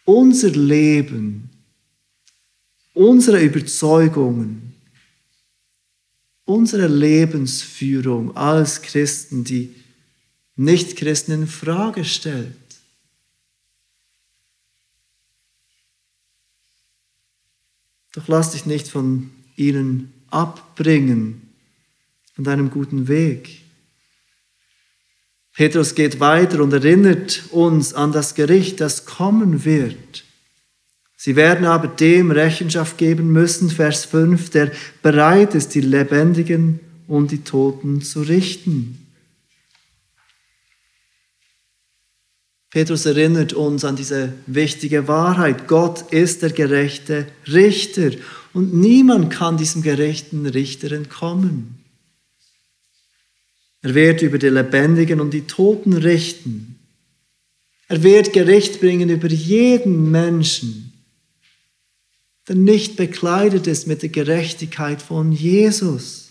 unser 0.05 0.51
Leben, 0.51 1.49
unsere 2.93 3.41
Überzeugungen, 3.41 4.75
unsere 6.45 6.89
Lebensführung 6.89 8.37
als 8.37 8.83
Christen, 8.83 9.45
die 9.45 9.73
Nicht-Christen 10.57 11.31
in 11.31 11.47
Frage 11.47 12.05
stellt. 12.05 12.57
Doch 18.15 18.27
lass 18.27 18.51
dich 18.51 18.67
nicht 18.67 18.89
von 18.89 19.31
ihnen 19.55 20.13
abbringen, 20.31 21.49
von 22.35 22.43
deinem 22.43 22.71
guten 22.71 23.07
Weg. 23.07 23.60
Petrus 25.55 25.95
geht 25.95 26.21
weiter 26.21 26.63
und 26.63 26.73
erinnert 26.73 27.43
uns 27.51 27.93
an 27.93 28.13
das 28.13 28.35
Gericht, 28.35 28.81
das 28.81 29.05
kommen 29.05 29.65
wird. 29.65 30.25
Sie 31.17 31.37
werden 31.37 31.67
aber 31.67 31.89
dem 31.89 32.31
Rechenschaft 32.31 32.97
geben 32.97 33.31
müssen, 33.31 33.69
Vers 33.69 34.07
5, 34.07 34.51
der 34.51 34.73
bereit 35.03 35.55
ist, 35.55 35.75
die 35.75 35.83
Lebendigen 35.83 36.81
und 37.09 37.31
die 37.31 37.45
Toten 37.45 38.01
zu 38.01 38.23
richten. 38.23 39.07
Petrus 42.71 43.05
erinnert 43.05 43.53
uns 43.53 43.85
an 43.85 43.97
diese 43.97 44.33
wichtige 44.47 45.09
Wahrheit. 45.09 45.67
Gott 45.67 46.13
ist 46.13 46.43
der 46.43 46.53
gerechte 46.53 47.27
Richter 47.53 48.13
und 48.53 48.73
niemand 48.73 49.31
kann 49.31 49.57
diesem 49.57 49.83
gerechten 49.83 50.47
Richter 50.47 50.93
entkommen. 50.93 51.80
Er 53.83 53.95
wird 53.95 54.23
über 54.23 54.39
die 54.39 54.49
Lebendigen 54.49 55.21
und 55.21 55.33
die 55.33 55.47
Toten 55.47 55.95
richten. 55.95 56.79
Er 57.89 58.03
wird 58.03 58.33
Gericht 58.33 58.81
bringen 58.81 59.09
über 59.09 59.29
jeden 59.29 60.11
Menschen, 60.11 60.93
der 62.47 62.57
nicht 62.57 62.97
bekleidet 62.97 63.67
ist 63.67 63.87
mit 63.87 64.03
der 64.03 64.11
Gerechtigkeit 64.11 65.01
von 65.01 65.33
Jesus. 65.33 66.29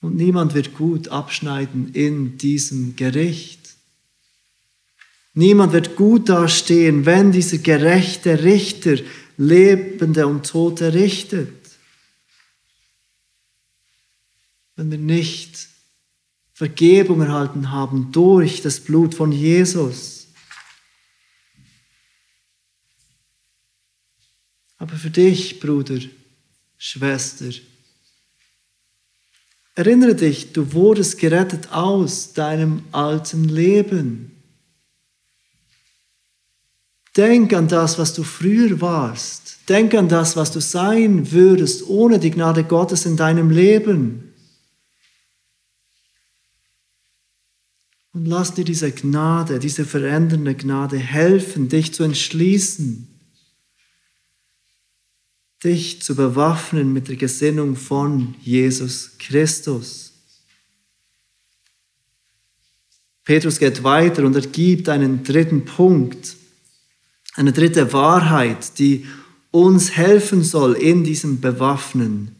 Und 0.00 0.16
niemand 0.16 0.54
wird 0.54 0.74
gut 0.74 1.08
abschneiden 1.08 1.92
in 1.92 2.38
diesem 2.38 2.94
Gericht. 2.94 3.58
Niemand 5.34 5.72
wird 5.72 5.96
gut 5.96 6.28
dastehen, 6.28 7.04
wenn 7.04 7.32
dieser 7.32 7.58
gerechte 7.58 8.44
Richter 8.44 8.96
Lebende 9.36 10.26
und 10.26 10.46
Tote 10.46 10.94
richtet. 10.94 11.57
Wenn 14.78 14.92
wir 14.92 14.98
nicht 14.98 15.68
Vergebung 16.54 17.20
erhalten 17.20 17.72
haben 17.72 18.12
durch 18.12 18.62
das 18.62 18.78
Blut 18.78 19.12
von 19.12 19.32
Jesus. 19.32 20.28
Aber 24.76 24.94
für 24.94 25.10
dich, 25.10 25.58
Bruder, 25.58 25.98
Schwester, 26.76 27.50
Erinnere 29.74 30.16
dich, 30.16 30.52
du 30.52 30.72
wurdest 30.72 31.18
gerettet 31.18 31.72
aus 31.72 32.32
deinem 32.32 32.82
alten 32.90 33.44
Leben. 33.44 34.42
Denk 37.16 37.52
an 37.52 37.68
das, 37.68 37.96
was 37.96 38.12
du 38.12 38.24
früher 38.24 38.80
warst. 38.80 39.58
Denk 39.68 39.94
an 39.94 40.08
das, 40.08 40.36
was 40.36 40.50
du 40.50 40.60
sein 40.60 41.30
würdest 41.30 41.88
ohne 41.88 42.18
die 42.18 42.32
Gnade 42.32 42.64
Gottes 42.64 43.06
in 43.06 43.16
deinem 43.16 43.50
Leben. 43.50 44.27
Und 48.12 48.26
lass 48.26 48.54
dir 48.54 48.64
diese 48.64 48.90
Gnade, 48.90 49.58
diese 49.58 49.84
verändernde 49.84 50.54
Gnade 50.54 50.98
helfen, 50.98 51.68
dich 51.68 51.92
zu 51.92 52.04
entschließen, 52.04 53.06
dich 55.62 56.02
zu 56.02 56.14
bewaffnen 56.14 56.92
mit 56.92 57.08
der 57.08 57.16
Gesinnung 57.16 57.76
von 57.76 58.34
Jesus 58.40 59.12
Christus. 59.18 60.12
Petrus 63.24 63.58
geht 63.58 63.82
weiter 63.82 64.24
und 64.24 64.34
er 64.36 64.46
gibt 64.46 64.88
einen 64.88 65.22
dritten 65.22 65.66
Punkt, 65.66 66.36
eine 67.34 67.52
dritte 67.52 67.92
Wahrheit, 67.92 68.78
die 68.78 69.06
uns 69.50 69.96
helfen 69.96 70.42
soll 70.42 70.74
in 70.74 71.04
diesem 71.04 71.40
Bewaffnen. 71.40 72.37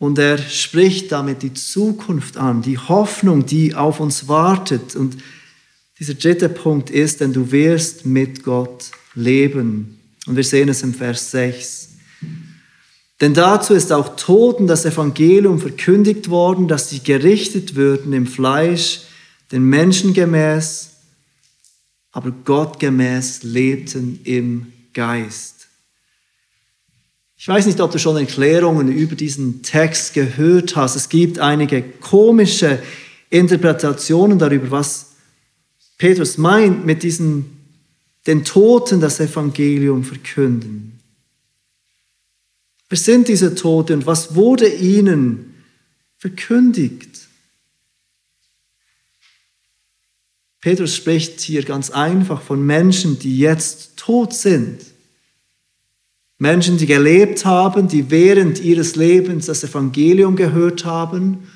Und 0.00 0.18
er 0.18 0.38
spricht 0.38 1.12
damit 1.12 1.42
die 1.42 1.52
Zukunft 1.52 2.38
an, 2.38 2.62
die 2.62 2.78
Hoffnung, 2.78 3.44
die 3.44 3.74
auf 3.74 4.00
uns 4.00 4.28
wartet. 4.28 4.96
Und 4.96 5.18
dieser 5.98 6.14
dritte 6.14 6.48
Punkt 6.48 6.88
ist, 6.88 7.20
denn 7.20 7.34
du 7.34 7.52
wirst 7.52 8.06
mit 8.06 8.42
Gott 8.42 8.86
leben. 9.14 10.00
Und 10.26 10.36
wir 10.36 10.42
sehen 10.42 10.70
es 10.70 10.82
im 10.82 10.94
Vers 10.94 11.30
6. 11.32 11.88
Denn 13.20 13.34
dazu 13.34 13.74
ist 13.74 13.92
auch 13.92 14.16
Toten 14.16 14.66
das 14.66 14.86
Evangelium 14.86 15.58
verkündigt 15.58 16.30
worden, 16.30 16.66
dass 16.66 16.88
sie 16.88 17.00
gerichtet 17.00 17.74
würden 17.74 18.14
im 18.14 18.26
Fleisch, 18.26 19.02
den 19.52 19.64
Menschen 19.64 20.14
gemäß, 20.14 20.92
aber 22.10 22.30
Gott 22.46 22.80
gemäß 22.80 23.42
lebten 23.42 24.20
im 24.24 24.72
Geist. 24.94 25.59
Ich 27.40 27.48
weiß 27.48 27.64
nicht, 27.64 27.80
ob 27.80 27.90
du 27.90 27.98
schon 27.98 28.18
Erklärungen 28.18 28.92
über 28.92 29.16
diesen 29.16 29.62
Text 29.62 30.12
gehört 30.12 30.76
hast. 30.76 30.94
Es 30.94 31.08
gibt 31.08 31.38
einige 31.38 31.80
komische 31.80 32.82
Interpretationen 33.30 34.38
darüber, 34.38 34.70
was 34.72 35.12
Petrus 35.96 36.36
meint 36.36 36.84
mit 36.84 37.02
diesen 37.02 37.56
den 38.26 38.44
Toten 38.44 39.00
das 39.00 39.20
Evangelium 39.20 40.04
verkünden. 40.04 41.00
Wer 42.90 42.98
sind 42.98 43.26
diese 43.26 43.54
Toten 43.54 44.00
und 44.00 44.06
was 44.06 44.34
wurde 44.34 44.68
ihnen 44.68 45.54
verkündigt? 46.18 47.26
Petrus 50.60 50.94
spricht 50.94 51.40
hier 51.40 51.62
ganz 51.62 51.88
einfach 51.88 52.42
von 52.42 52.66
Menschen, 52.66 53.18
die 53.18 53.38
jetzt 53.38 53.96
tot 53.96 54.34
sind. 54.34 54.89
Menschen, 56.40 56.78
die 56.78 56.86
gelebt 56.86 57.44
haben, 57.44 57.86
die 57.86 58.10
während 58.10 58.60
ihres 58.60 58.96
Lebens 58.96 59.44
das 59.44 59.62
Evangelium 59.62 60.36
gehört 60.36 60.86
haben 60.86 61.46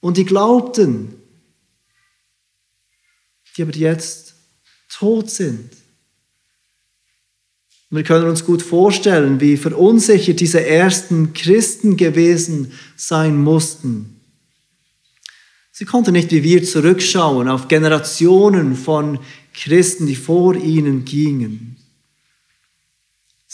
und 0.00 0.16
die 0.16 0.24
glaubten, 0.24 1.14
die 3.56 3.62
aber 3.62 3.76
jetzt 3.76 4.34
tot 4.90 5.30
sind. 5.30 5.70
Und 7.90 7.96
wir 7.96 8.02
können 8.02 8.28
uns 8.28 8.44
gut 8.44 8.60
vorstellen, 8.60 9.40
wie 9.40 9.56
verunsichert 9.56 10.40
diese 10.40 10.66
ersten 10.66 11.32
Christen 11.32 11.96
gewesen 11.96 12.72
sein 12.96 13.40
mussten. 13.40 14.20
Sie 15.70 15.84
konnten 15.84 16.10
nicht 16.10 16.32
wie 16.32 16.42
wir 16.42 16.64
zurückschauen 16.64 17.46
auf 17.48 17.68
Generationen 17.68 18.74
von 18.74 19.20
Christen, 19.52 20.08
die 20.08 20.16
vor 20.16 20.56
ihnen 20.56 21.04
gingen. 21.04 21.76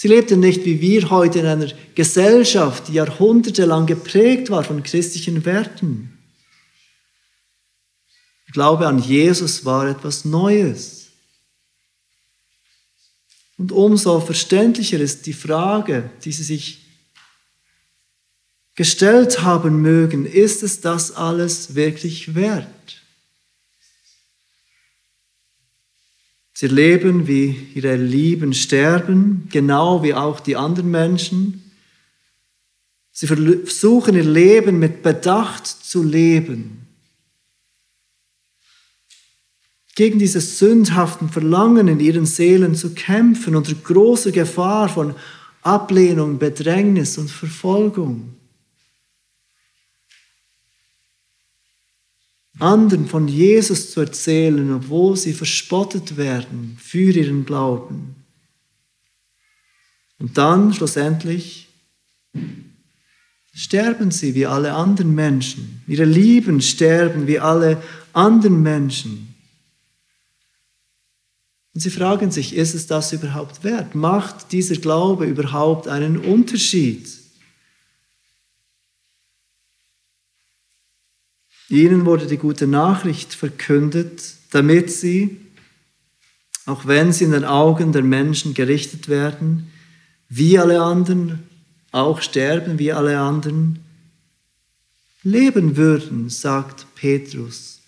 Sie 0.01 0.09
lebten 0.09 0.40
nicht 0.40 0.64
wie 0.64 0.80
wir 0.80 1.11
heute 1.11 1.40
in 1.40 1.44
einer 1.44 1.70
Gesellschaft, 1.94 2.88
die 2.88 2.94
jahrhundertelang 2.94 3.84
geprägt 3.84 4.48
war 4.48 4.64
von 4.64 4.82
christlichen 4.82 5.44
Werten. 5.44 6.18
Der 8.46 8.53
Glaube 8.55 8.86
an 8.86 8.98
Jesus 8.98 9.66
war 9.66 9.86
etwas 9.86 10.24
Neues. 10.24 11.09
Und 13.59 13.72
umso 13.72 14.20
verständlicher 14.20 14.98
ist 14.98 15.26
die 15.26 15.34
Frage, 15.34 16.09
die 16.24 16.32
sie 16.32 16.44
sich 16.44 16.86
gestellt 18.76 19.42
haben 19.42 19.82
mögen, 19.82 20.24
ist 20.24 20.62
es 20.62 20.80
das 20.80 21.12
alles 21.12 21.74
wirklich 21.74 22.34
wert? 22.34 22.99
Sie 26.61 26.66
leben 26.66 27.26
wie 27.26 27.56
ihre 27.74 27.96
Lieben 27.96 28.52
sterben, 28.52 29.48
genau 29.50 30.02
wie 30.02 30.12
auch 30.12 30.40
die 30.40 30.56
anderen 30.56 30.90
Menschen. 30.90 31.72
Sie 33.12 33.26
versuchen 33.26 34.14
ihr 34.14 34.24
Leben 34.24 34.78
mit 34.78 35.02
Bedacht 35.02 35.66
zu 35.66 36.02
leben. 36.02 36.86
gegen 39.94 40.18
dieses 40.18 40.58
sündhaften 40.58 41.30
Verlangen 41.30 41.88
in 41.88 41.98
ihren 41.98 42.26
Seelen 42.26 42.74
zu 42.74 42.94
kämpfen 42.94 43.56
unter 43.56 43.74
großer 43.74 44.30
Gefahr 44.30 44.90
von 44.90 45.14
Ablehnung, 45.62 46.38
Bedrängnis 46.38 47.16
und 47.16 47.30
Verfolgung. 47.30 48.34
Anderen 52.61 53.06
von 53.06 53.26
Jesus 53.28 53.90
zu 53.90 54.00
erzählen, 54.00 54.72
obwohl 54.72 55.16
sie 55.16 55.32
verspottet 55.32 56.16
werden 56.16 56.76
für 56.80 57.12
ihren 57.12 57.44
Glauben. 57.44 58.16
Und 60.18 60.36
dann 60.36 60.72
schlussendlich 60.74 61.68
sterben 63.52 64.11
sie 64.11 64.34
wie 64.34 64.46
alle 64.46 64.74
anderen 64.74 65.14
Menschen. 65.14 65.82
Ihre 65.86 66.04
Lieben 66.04 66.61
sterben 66.61 67.26
wie 67.26 67.38
alle 67.38 67.82
anderen 68.12 68.62
Menschen. 68.62 69.34
Und 71.72 71.80
sie 71.80 71.90
fragen 71.90 72.30
sich, 72.30 72.54
ist 72.54 72.74
es 72.74 72.86
das 72.86 73.12
überhaupt 73.12 73.64
wert? 73.64 73.94
Macht 73.94 74.52
dieser 74.52 74.76
Glaube 74.76 75.26
überhaupt 75.26 75.88
einen 75.88 76.18
Unterschied? 76.18 77.19
Ihnen 81.70 82.04
wurde 82.04 82.26
die 82.26 82.36
gute 82.36 82.66
Nachricht 82.66 83.32
verkündet, 83.32 84.34
damit 84.50 84.90
sie, 84.90 85.38
auch 86.66 86.86
wenn 86.86 87.12
sie 87.12 87.24
in 87.24 87.30
den 87.30 87.44
Augen 87.44 87.92
der 87.92 88.02
Menschen 88.02 88.54
gerichtet 88.54 89.08
werden, 89.08 89.70
wie 90.28 90.58
alle 90.58 90.82
anderen, 90.82 91.44
auch 91.92 92.20
sterben 92.22 92.78
wie 92.78 92.92
alle 92.92 93.18
anderen, 93.20 93.78
leben 95.22 95.76
würden, 95.76 96.28
sagt 96.28 96.86
Petrus 96.96 97.80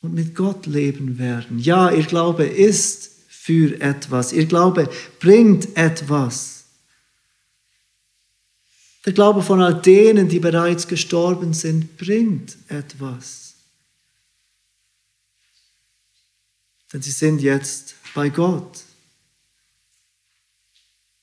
und 0.00 0.14
mit 0.14 0.34
Gott 0.34 0.66
leben 0.66 1.18
werden. 1.18 1.58
Ja, 1.58 1.90
ihr 1.90 2.04
Glaube 2.04 2.44
ist 2.44 3.10
für 3.28 3.80
etwas. 3.82 4.32
Ihr 4.32 4.46
Glaube 4.46 4.88
bringt 5.18 5.76
etwas. 5.76 6.59
Der 9.06 9.12
Glaube 9.12 9.42
von 9.42 9.62
all 9.62 9.80
denen, 9.80 10.28
die 10.28 10.40
bereits 10.40 10.86
gestorben 10.86 11.54
sind, 11.54 11.96
bringt 11.96 12.56
etwas. 12.68 13.54
Denn 16.92 17.02
sie 17.02 17.10
sind 17.10 17.40
jetzt 17.40 17.94
bei 18.14 18.28
Gott. 18.28 18.80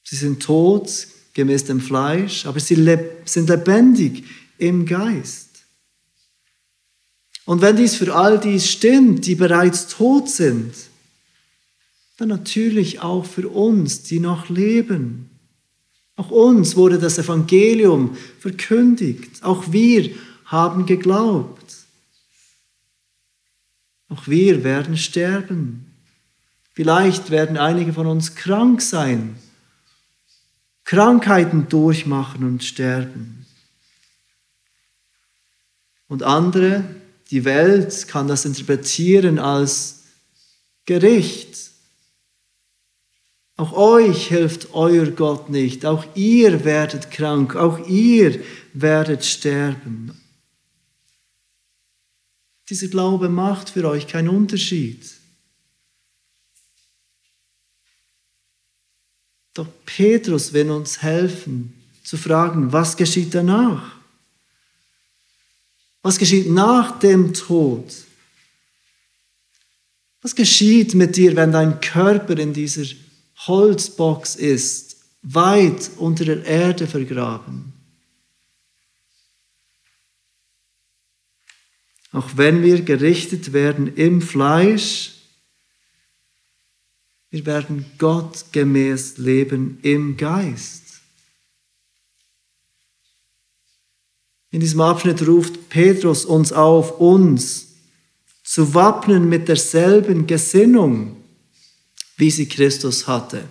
Sie 0.04 0.16
sind 0.16 0.42
tot 0.42 1.08
gemäß 1.34 1.66
dem 1.66 1.82
Fleisch, 1.82 2.46
aber 2.46 2.60
sie 2.60 2.76
sind 3.26 3.50
lebendig 3.50 4.24
im 4.58 4.86
Geist. 4.86 5.48
Und 7.46 7.62
wenn 7.62 7.76
dies 7.76 7.96
für 7.96 8.16
all 8.16 8.40
dies 8.40 8.70
stimmt, 8.70 9.26
die 9.26 9.36
bereits 9.36 9.88
tot 9.88 10.30
sind, 10.30 10.74
dann 12.18 12.30
natürlich 12.30 13.02
auch 13.02 13.26
für 13.26 13.48
uns, 13.48 14.04
die 14.04 14.20
noch 14.20 14.50
leben. 14.50 15.37
Auch 16.18 16.32
uns 16.32 16.76
wurde 16.76 16.98
das 17.00 17.18
Evangelium 17.18 18.18
verkündigt. 18.40 19.44
Auch 19.44 19.72
wir 19.72 20.12
haben 20.46 20.86
geglaubt. 20.86 21.58
Auch 24.10 24.28
wir 24.28 24.64
werden 24.64 24.98
sterben. 24.98 25.86
Vielleicht 26.74 27.30
werden 27.30 27.58
einige 27.58 27.94
von 27.94 28.08
uns 28.08 28.36
krank 28.36 28.82
sein, 28.82 29.36
Krankheiten 30.84 31.68
durchmachen 31.70 32.44
und 32.44 32.64
sterben. 32.64 33.46
Und 36.08 36.24
andere 36.24 36.84
die 37.32 37.44
Welt 37.44 38.08
kann 38.08 38.28
das 38.28 38.46
interpretieren 38.46 39.38
als 39.38 40.04
Gericht. 40.86 41.67
Auch 43.58 43.74
euch 43.74 44.28
hilft 44.28 44.74
euer 44.74 45.08
Gott 45.08 45.50
nicht. 45.50 45.84
Auch 45.84 46.06
ihr 46.16 46.64
werdet 46.64 47.10
krank. 47.10 47.56
Auch 47.56 47.88
ihr 47.88 48.40
werdet 48.74 49.26
sterben. 49.26 50.16
Dieser 52.70 52.88
Glaube 52.88 53.30
macht 53.30 53.72
für 53.72 53.88
euch 53.90 54.08
keinen 54.08 54.30
Unterschied. 54.30 55.18
Doch 59.56 59.68
Petrus 59.88 60.54
will 60.54 60.70
uns 60.70 61.02
helfen 61.02 61.74
zu 62.04 62.16
fragen, 62.16 62.72
was 62.72 62.96
geschieht 62.96 63.34
danach? 63.34 63.96
Was 66.04 66.20
geschieht 66.20 66.50
nach 66.50 67.00
dem 67.00 67.34
Tod? 67.34 67.92
Was 70.22 70.36
geschieht 70.36 70.94
mit 70.94 71.16
dir, 71.16 71.36
wenn 71.36 71.52
dein 71.52 71.82
Körper 71.82 72.38
in 72.38 72.54
dieser 72.54 72.86
Holzbox 73.46 74.36
ist, 74.36 74.98
weit 75.22 75.92
unter 75.98 76.26
der 76.26 76.44
Erde 76.46 76.88
vergraben? 76.88 77.74
Auch 82.12 82.30
wenn 82.36 82.64
wir 82.64 82.82
gerichtet 82.82 83.54
werden 83.54 83.96
im 83.96 84.22
Fleisch, 84.22 85.14
wir 87.30 87.46
werden 87.46 87.86
Gott 87.98 88.46
gemäß 88.54 89.18
leben 89.18 89.80
im 89.82 90.16
Geist. 90.16 91.02
In 94.50 94.62
diesem 94.62 94.82
Abschnitt 94.82 95.28
ruft 95.28 95.70
Petrus 95.70 96.26
uns 96.26 96.54
auf, 96.54 97.00
uns 97.00 97.76
zu 98.44 98.74
wappnen 98.74 99.28
mit 99.28 99.50
derselben 99.50 100.26
Gesinnung, 100.26 101.17
wie 102.18 102.32
sie 102.32 102.50
Christus 102.50 103.08
hatte. 103.08 103.44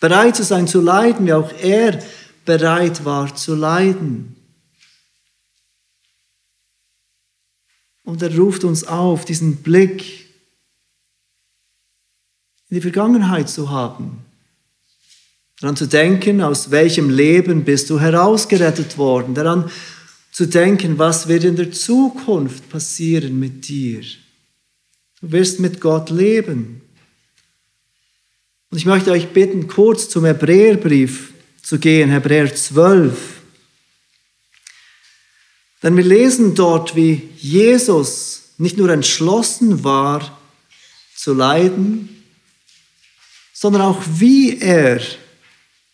Bereit 0.00 0.36
zu 0.36 0.44
sein 0.44 0.68
zu 0.68 0.80
leiden, 0.80 1.26
wie 1.26 1.32
auch 1.32 1.52
er 1.52 2.02
bereit 2.44 3.04
war 3.04 3.34
zu 3.34 3.54
leiden. 3.54 4.36
Und 8.04 8.22
er 8.22 8.36
ruft 8.36 8.62
uns 8.64 8.84
auf, 8.84 9.24
diesen 9.24 9.56
Blick 9.56 10.26
in 12.68 12.76
die 12.76 12.80
Vergangenheit 12.80 13.48
zu 13.48 13.70
haben. 13.70 14.24
Daran 15.60 15.76
zu 15.76 15.86
denken, 15.86 16.42
aus 16.42 16.70
welchem 16.70 17.08
Leben 17.08 17.64
bist 17.64 17.88
du 17.88 17.98
herausgerettet 17.98 18.98
worden. 18.98 19.34
Daran 19.34 19.70
zu 20.30 20.46
denken, 20.46 20.98
was 20.98 21.28
wird 21.28 21.44
in 21.44 21.56
der 21.56 21.72
Zukunft 21.72 22.68
passieren 22.68 23.40
mit 23.40 23.66
dir. 23.68 24.02
Du 25.20 25.32
wirst 25.32 25.60
mit 25.60 25.80
Gott 25.80 26.10
leben. 26.10 26.82
Und 28.70 28.78
ich 28.78 28.86
möchte 28.86 29.10
euch 29.10 29.28
bitten, 29.28 29.68
kurz 29.68 30.08
zum 30.08 30.24
Hebräerbrief 30.24 31.32
zu 31.62 31.78
gehen, 31.78 32.10
Hebräer 32.10 32.54
12. 32.54 33.16
Denn 35.82 35.96
wir 35.96 36.04
lesen 36.04 36.54
dort, 36.54 36.96
wie 36.96 37.28
Jesus 37.36 38.50
nicht 38.58 38.76
nur 38.76 38.90
entschlossen 38.90 39.84
war 39.84 40.38
zu 41.14 41.34
leiden, 41.34 42.24
sondern 43.52 43.82
auch 43.82 44.02
wie 44.06 44.58
er 44.58 45.00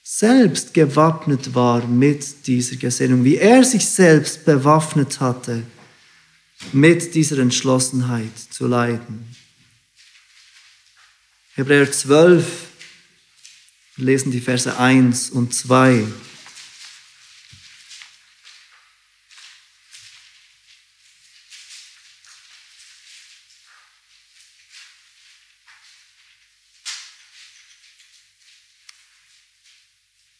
selbst 0.03 0.75
gewappnet 0.75 1.55
war 1.55 1.87
mit 1.87 2.47
dieser 2.47 2.77
Gesinnung, 2.77 3.25
wie 3.25 3.37
er 3.37 3.65
sich 3.65 3.87
selbst 3.87 4.45
bewaffnet 4.45 5.21
hatte 5.21 5.63
mit 6.73 7.15
dieser 7.15 7.39
Entschlossenheit 7.39 8.37
zu 8.51 8.67
leiden. 8.67 9.27
Hebräer 11.55 11.93
12, 11.93 12.69
wir 13.97 14.05
lesen 14.07 14.33
die 14.33 14.41
Verse 14.41 14.75
1 14.75 15.29
und 15.29 15.53
2. 15.53 16.07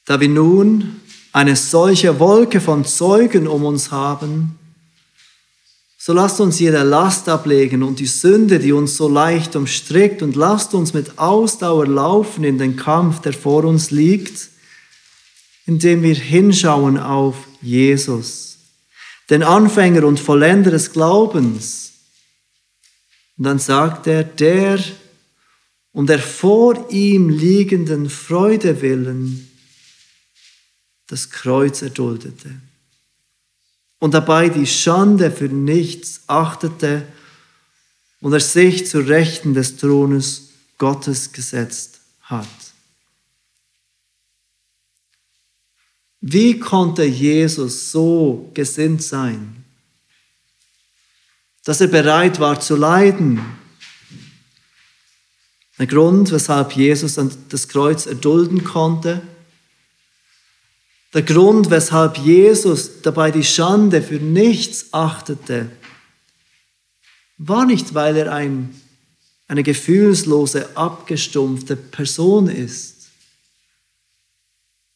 Da 0.07 0.19
wir 0.19 0.31
nun 0.31 1.03
eine 1.35 1.57
solche 1.57 2.19
Wolke 2.21 2.63
von 2.63 2.87
Zeugen 2.87 3.47
um 3.47 3.67
uns 3.67 3.91
haben, 3.91 4.59
so 6.05 6.13
lasst 6.13 6.41
uns 6.41 6.59
jede 6.59 6.83
Last 6.83 7.29
ablegen 7.29 7.85
und 7.85 8.01
die 8.01 8.07
Sünde, 8.07 8.59
die 8.59 8.73
uns 8.73 8.97
so 8.97 9.09
leicht 9.09 9.55
umstrickt, 9.55 10.21
und 10.21 10.35
lasst 10.35 10.75
uns 10.75 10.95
mit 10.95 11.17
Ausdauer 11.17 11.87
laufen 11.87 12.43
in 12.43 12.59
den 12.59 12.75
Kampf, 12.75 13.21
der 13.21 13.33
vor 13.33 13.63
uns 13.63 13.93
liegt, 13.93 14.49
indem 15.65 16.03
wir 16.03 16.17
hinschauen 16.17 16.99
auf 16.99 17.37
Jesus, 17.61 18.59
den 19.31 19.45
Anfänger 19.45 20.03
und 20.03 20.19
Vollender 20.19 20.73
des 20.73 20.93
Glaubens. 20.93 21.93
Und 23.39 23.45
dann 23.45 23.61
sagt 23.61 24.09
er, 24.09 24.25
der 24.25 24.81
um 25.93 26.09
der 26.09 26.19
vor 26.19 26.91
ihm 26.91 27.29
liegenden 27.29 28.11
Freude 28.11 28.83
willen 28.83 29.49
das 31.07 31.31
Kreuz 31.31 31.81
erduldete 31.81 32.57
und 34.03 34.15
dabei 34.15 34.49
die 34.49 34.67
Schande 34.67 35.31
für 35.31 35.45
nichts 35.45 36.23
achtete 36.27 37.07
und 38.21 38.33
er 38.33 38.41
sich 38.41 38.85
zu 38.89 38.99
Rechten 38.99 39.55
des 39.55 39.77
Thrones 39.77 40.49
Gottes 40.77 41.31
gesetzt 41.31 42.01
hat. 42.23 42.49
Wie 46.21 46.59
konnte 46.59 47.05
Jesus 47.05 47.93
so 47.93 48.51
gesinnt 48.55 49.05
sein, 49.05 49.65
dass 51.63 51.81
er 51.81 51.87
bereit 51.87 52.41
war 52.41 52.59
zu 52.59 52.75
leiden? 52.75 53.41
Der 55.79 55.87
Grund, 55.87 56.33
weshalb 56.33 56.73
Jesus 56.73 57.21
das 57.49 57.69
Kreuz 57.69 58.07
erdulden 58.07 58.65
konnte, 58.65 59.23
der 61.15 61.23
Grund, 61.23 61.71
weshalb 61.71 62.17
Jesus 62.19 63.03
dabei 63.03 63.31
die 63.31 63.45
Schande 63.45 64.01
für 64.01 64.17
nichts 64.17 64.93
achtete, 64.93 65.71
war 67.37 67.67
nicht, 67.67 67.95
weil 67.95 68.17
er 68.17 68.33
ein, 68.33 68.75
eine 69.47 69.63
gefühlslose, 69.63 70.75
abgestumpfte 70.77 71.77
Person 71.77 72.49
ist 72.49 73.11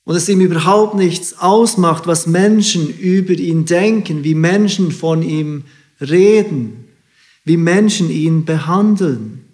und 0.04 0.14
es 0.14 0.28
ihm 0.28 0.40
überhaupt 0.40 0.94
nichts 0.94 1.38
ausmacht, 1.38 2.06
was 2.06 2.26
Menschen 2.26 2.88
über 2.88 3.32
ihn 3.32 3.66
denken, 3.66 4.24
wie 4.24 4.36
Menschen 4.36 4.92
von 4.92 5.22
ihm 5.22 5.64
reden, 6.00 6.88
wie 7.44 7.56
Menschen 7.56 8.08
ihn 8.08 8.44
behandeln. 8.44 9.44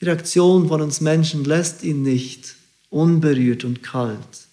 Die 0.00 0.06
Reaktion 0.06 0.68
von 0.68 0.82
uns 0.82 1.00
Menschen 1.00 1.44
lässt 1.44 1.84
ihn 1.84 2.02
nicht 2.02 2.57
unberührt 2.90 3.64
und 3.64 3.82
kalt. 3.82 4.48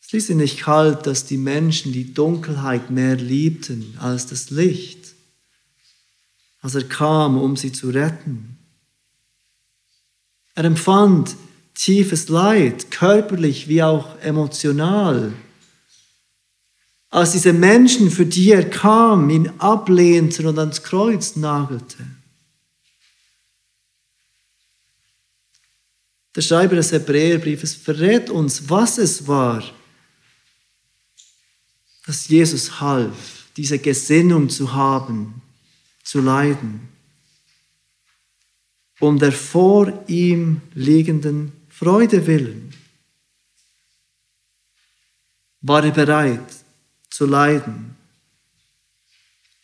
Es 0.00 0.12
ließ 0.12 0.30
ihn 0.30 0.38
nicht 0.38 0.60
kalt, 0.60 1.06
dass 1.06 1.26
die 1.26 1.36
Menschen 1.36 1.92
die 1.92 2.14
Dunkelheit 2.14 2.90
mehr 2.90 3.16
liebten 3.16 3.94
als 4.00 4.26
das 4.26 4.48
Licht, 4.48 5.14
als 6.62 6.74
er 6.74 6.84
kam, 6.84 7.36
um 7.36 7.56
sie 7.56 7.72
zu 7.72 7.90
retten. 7.90 8.56
Er 10.54 10.64
empfand 10.64 11.36
tiefes 11.74 12.28
Leid, 12.28 12.90
körperlich 12.90 13.68
wie 13.68 13.82
auch 13.82 14.18
emotional. 14.20 15.32
Als 17.10 17.32
diese 17.32 17.52
Menschen, 17.52 18.10
für 18.10 18.26
die 18.26 18.50
er 18.50 18.68
kam, 18.68 19.30
ihn 19.30 19.50
ablehnten 19.58 20.46
und 20.46 20.58
ans 20.58 20.82
Kreuz 20.82 21.36
nagelte. 21.36 22.04
Der 26.38 26.42
Schreiber 26.42 26.76
des 26.76 26.92
Hebräerbriefes 26.92 27.74
verrät 27.74 28.30
uns, 28.30 28.70
was 28.70 28.96
es 28.98 29.26
war, 29.26 29.60
dass 32.06 32.28
Jesus 32.28 32.80
half, 32.80 33.46
diese 33.56 33.80
Gesinnung 33.80 34.48
zu 34.48 34.72
haben, 34.72 35.42
zu 36.04 36.20
leiden, 36.20 36.90
um 39.00 39.18
der 39.18 39.32
vor 39.32 40.04
ihm 40.06 40.60
liegenden 40.74 41.50
Freude 41.70 42.24
willen. 42.24 42.72
War 45.60 45.84
er 45.84 45.90
bereit 45.90 46.54
zu 47.10 47.26
leiden, 47.26 47.96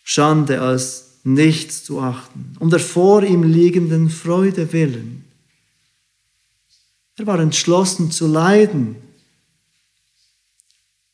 Schande 0.02 0.60
als 0.60 1.20
nichts 1.22 1.84
zu 1.84 2.00
achten, 2.00 2.56
um 2.58 2.68
der 2.68 2.80
vor 2.80 3.22
ihm 3.22 3.44
liegenden 3.44 4.10
Freude 4.10 4.72
willen. 4.72 5.34
Er 7.16 7.26
war 7.26 7.38
entschlossen 7.38 8.10
zu 8.10 8.26
leiden, 8.26 8.96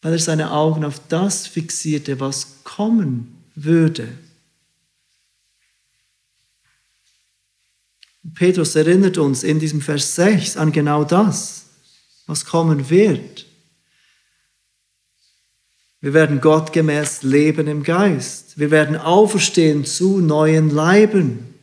weil 0.01 0.13
er 0.13 0.19
seine 0.19 0.53
Augen 0.53 0.85
auf 0.85 1.01
das 1.09 1.47
fixierte, 1.47 2.21
was 2.21 2.65
kommen 2.65 3.45
würde. 3.55 4.09
Petrus 8.35 8.77
erinnert 8.77 9.19
uns 9.19 9.43
in 9.43 9.59
diesem 9.59 9.81
Vers 9.81 10.15
6 10.15 10.57
an 10.57 10.73
genau 10.73 11.05
das, 11.05 11.67
was 12.27 12.45
kommen 12.45 12.89
wird. 12.89 13.47
Wir 16.01 16.15
werden 16.15 16.41
gottgemäß 16.41 17.23
leben 17.23 17.67
im 17.67 17.83
Geist. 17.83 18.59
Wir 18.59 18.71
werden 18.71 18.97
auferstehen 18.97 19.85
zu 19.85 20.21
neuen 20.21 20.71
Leiben. 20.71 21.55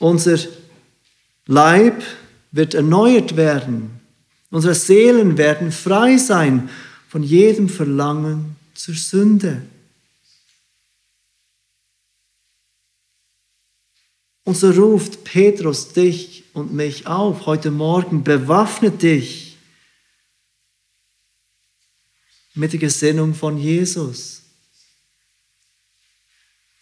Unser 0.00 0.38
Leib 1.46 2.02
wird 2.52 2.74
erneuert 2.74 3.36
werden. 3.36 4.00
Unsere 4.50 4.74
Seelen 4.74 5.38
werden 5.38 5.72
frei 5.72 6.18
sein 6.18 6.70
von 7.08 7.22
jedem 7.22 7.68
Verlangen 7.68 8.56
zur 8.74 8.94
Sünde. 8.94 9.62
Und 14.44 14.56
so 14.56 14.70
ruft 14.70 15.24
Petrus 15.24 15.92
dich 15.92 16.44
und 16.52 16.72
mich 16.72 17.06
auf 17.06 17.46
heute 17.46 17.70
Morgen, 17.70 18.24
bewaffne 18.24 18.90
dich 18.90 19.56
mit 22.54 22.72
der 22.72 22.80
Gesinnung 22.80 23.34
von 23.34 23.56
Jesus. 23.56 24.42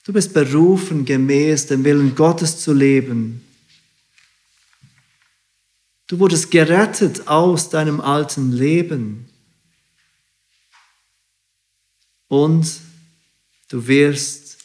Du 0.05 0.13
bist 0.13 0.33
berufen, 0.33 1.05
gemäß 1.05 1.67
dem 1.67 1.85
Willen 1.85 2.15
Gottes 2.15 2.59
zu 2.59 2.73
leben. 2.73 3.45
Du 6.11 6.19
wurdest 6.19 6.51
gerettet 6.51 7.29
aus 7.29 7.71
deinem 7.71 8.01
alten 8.01 8.51
Leben. 8.51 9.29
Und 12.27 12.69
du 13.69 13.87
wirst 13.87 14.59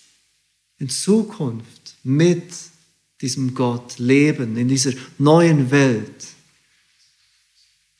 in 0.79 0.89
Zukunft 0.89 1.97
mit 2.01 2.51
diesem 3.21 3.53
Gott 3.53 3.99
leben, 3.99 4.57
in 4.57 4.67
dieser 4.67 4.93
neuen 5.19 5.69
Welt, 5.69 6.25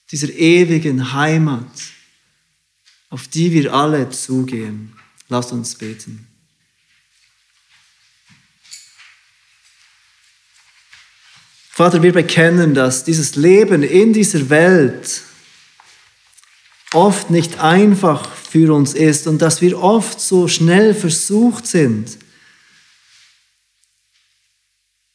dieser 0.09 0.29
ewigen 0.29 1.13
Heimat 1.13 1.69
auf 3.11 3.27
die 3.27 3.51
wir 3.51 3.71
alle 3.71 4.09
zugehen. 4.09 4.91
Lasst 5.29 5.51
uns 5.51 5.75
beten. 5.75 6.27
Vater, 11.75 12.01
wir 12.01 12.13
bekennen, 12.13 12.73
dass 12.73 13.03
dieses 13.03 13.35
Leben 13.35 13.83
in 13.83 14.13
dieser 14.13 14.49
Welt 14.49 15.23
oft 16.93 17.29
nicht 17.29 17.59
einfach 17.59 18.33
für 18.33 18.73
uns 18.73 18.93
ist 18.93 19.27
und 19.27 19.41
dass 19.41 19.59
wir 19.59 19.77
oft 19.83 20.21
so 20.21 20.47
schnell 20.47 20.93
versucht 20.93 21.67
sind, 21.67 22.17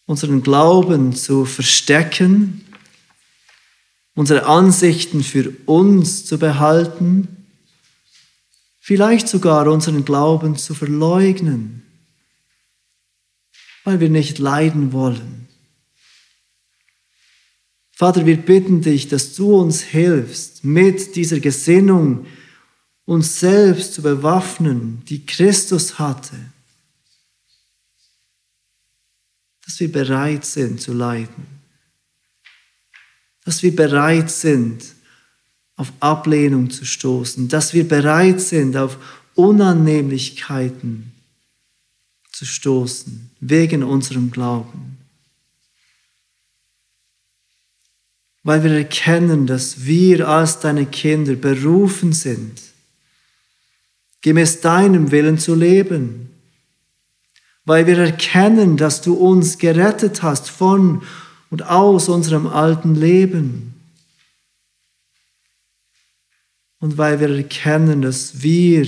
unseren 0.05 0.43
Glauben 0.43 1.17
zu 1.17 1.47
verstecken, 1.47 2.67
unsere 4.15 4.45
Ansichten 4.45 5.25
für 5.25 5.55
uns 5.65 6.27
zu 6.27 6.39
behalten 6.39 7.41
vielleicht 8.81 9.29
sogar 9.29 9.67
unseren 9.67 10.05
Glauben 10.05 10.57
zu 10.57 10.75
verleugnen, 10.75 11.87
weil 13.85 14.01
wir 14.01 14.11
nicht 14.11 14.39
leiden 14.39 14.93
wollen. 14.93 15.40
Vater, 18.01 18.25
wir 18.25 18.39
bitten 18.39 18.81
dich, 18.81 19.09
dass 19.09 19.35
du 19.35 19.55
uns 19.61 19.83
hilfst, 19.83 20.65
mit 20.65 21.17
dieser 21.17 21.39
Gesinnung 21.39 22.25
uns 23.05 23.41
selbst 23.41 23.93
zu 23.93 24.01
bewaffnen, 24.01 25.03
die 25.07 25.27
Christus 25.27 25.99
hatte, 25.99 26.35
dass 29.67 29.79
wir 29.81 29.93
bereit 29.93 30.47
sind 30.47 30.81
zu 30.81 30.95
leiden, 30.95 31.47
dass 33.45 33.63
wir 33.63 33.77
bereit 33.77 34.31
sind, 34.31 34.83
auf 35.77 35.93
Ablehnung 36.01 36.71
zu 36.71 36.87
stoßen, 36.87 37.49
dass 37.49 37.75
wir 37.75 37.87
bereit 37.87 38.41
sind, 38.41 38.79
auf 38.79 38.97
Unannehmlichkeiten 39.35 41.13
zu 42.33 42.47
stoßen, 42.47 43.31
wegen 43.41 43.83
unserem 43.83 44.31
Glauben. 44.31 45.00
Weil 48.43 48.65
wir 48.65 48.73
erkennen, 48.73 49.47
dass 49.47 49.85
wir 49.85 50.29
als 50.29 50.61
deine 50.61 50.87
Kinder 50.87 51.35
berufen 51.35 52.13
sind, 52.13 52.61
gemäß 54.23 54.61
deinem 54.61 55.11
Willen 55.11 55.39
zu 55.39 55.55
leben. 55.55 56.31
Weil 57.65 57.87
wir 57.87 57.99
erkennen, 57.99 58.77
dass 58.77 59.03
du 59.03 59.15
uns 59.15 59.59
gerettet 59.59 60.23
hast 60.23 60.49
von 60.49 61.03
und 61.51 61.67
aus 61.67 62.09
unserem 62.09 62.47
alten 62.47 62.95
Leben 62.95 63.71
und 66.81 66.97
weil 66.97 67.21
wir 67.21 67.31
erkennen, 67.31 68.03
dass 68.03 68.43
wir 68.43 68.87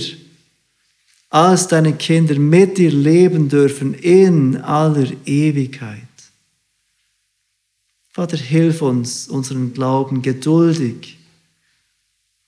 als 1.29 1.67
deine 1.67 1.93
Kinder 1.93 2.37
mit 2.37 2.77
dir 2.77 2.91
leben 2.91 3.49
dürfen 3.49 3.93
in 3.93 4.57
aller 4.57 5.07
Ewigkeit. 5.25 6.02
Vater, 8.13 8.37
hilf 8.37 8.81
uns, 8.81 9.27
unseren 9.27 9.73
Glauben 9.73 10.21
geduldig 10.21 11.17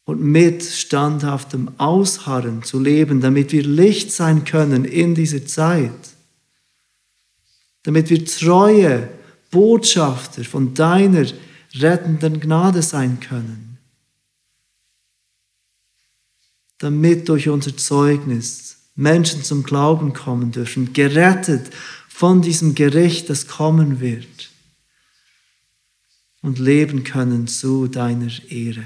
und 0.06 0.22
mit 0.22 0.64
standhaftem 0.64 1.72
Ausharren 1.78 2.64
zu 2.64 2.80
leben, 2.80 3.20
damit 3.20 3.52
wir 3.52 3.64
Licht 3.64 4.12
sein 4.12 4.46
können 4.46 4.86
in 4.86 5.16
dieser 5.16 5.46
Zeit, 5.46 5.92
damit 7.84 8.10
wir 8.10 8.24
treue 8.24 9.10
Botschafter 9.52 10.44
von 10.44 10.74
deiner 10.74 11.26
rettenden 11.74 12.40
Gnade 12.40 12.82
sein 12.82 13.20
können. 13.20 13.66
damit 16.80 17.30
durch 17.30 17.50
unser 17.50 17.76
Zeugnis 17.76 18.78
Menschen 18.96 19.44
zum 19.44 19.64
Glauben 19.64 20.14
kommen 20.14 20.52
dürfen, 20.52 20.94
gerettet 20.94 21.74
von 22.08 22.42
diesem 22.42 22.76
Gericht, 22.76 23.30
das 23.30 23.48
kommen 23.48 24.00
wird 24.00 24.45
und 26.46 26.60
leben 26.60 27.04
können 27.04 27.48
zu 27.48 27.88
deiner 27.88 28.32
Ehre. 28.50 28.84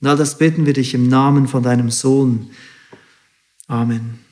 Und 0.00 0.06
all 0.06 0.16
das 0.16 0.38
bitten 0.38 0.64
wir 0.64 0.74
dich 0.74 0.94
im 0.94 1.08
Namen 1.08 1.48
von 1.48 1.64
deinem 1.64 1.90
Sohn. 1.90 2.50
Amen. 3.66 4.25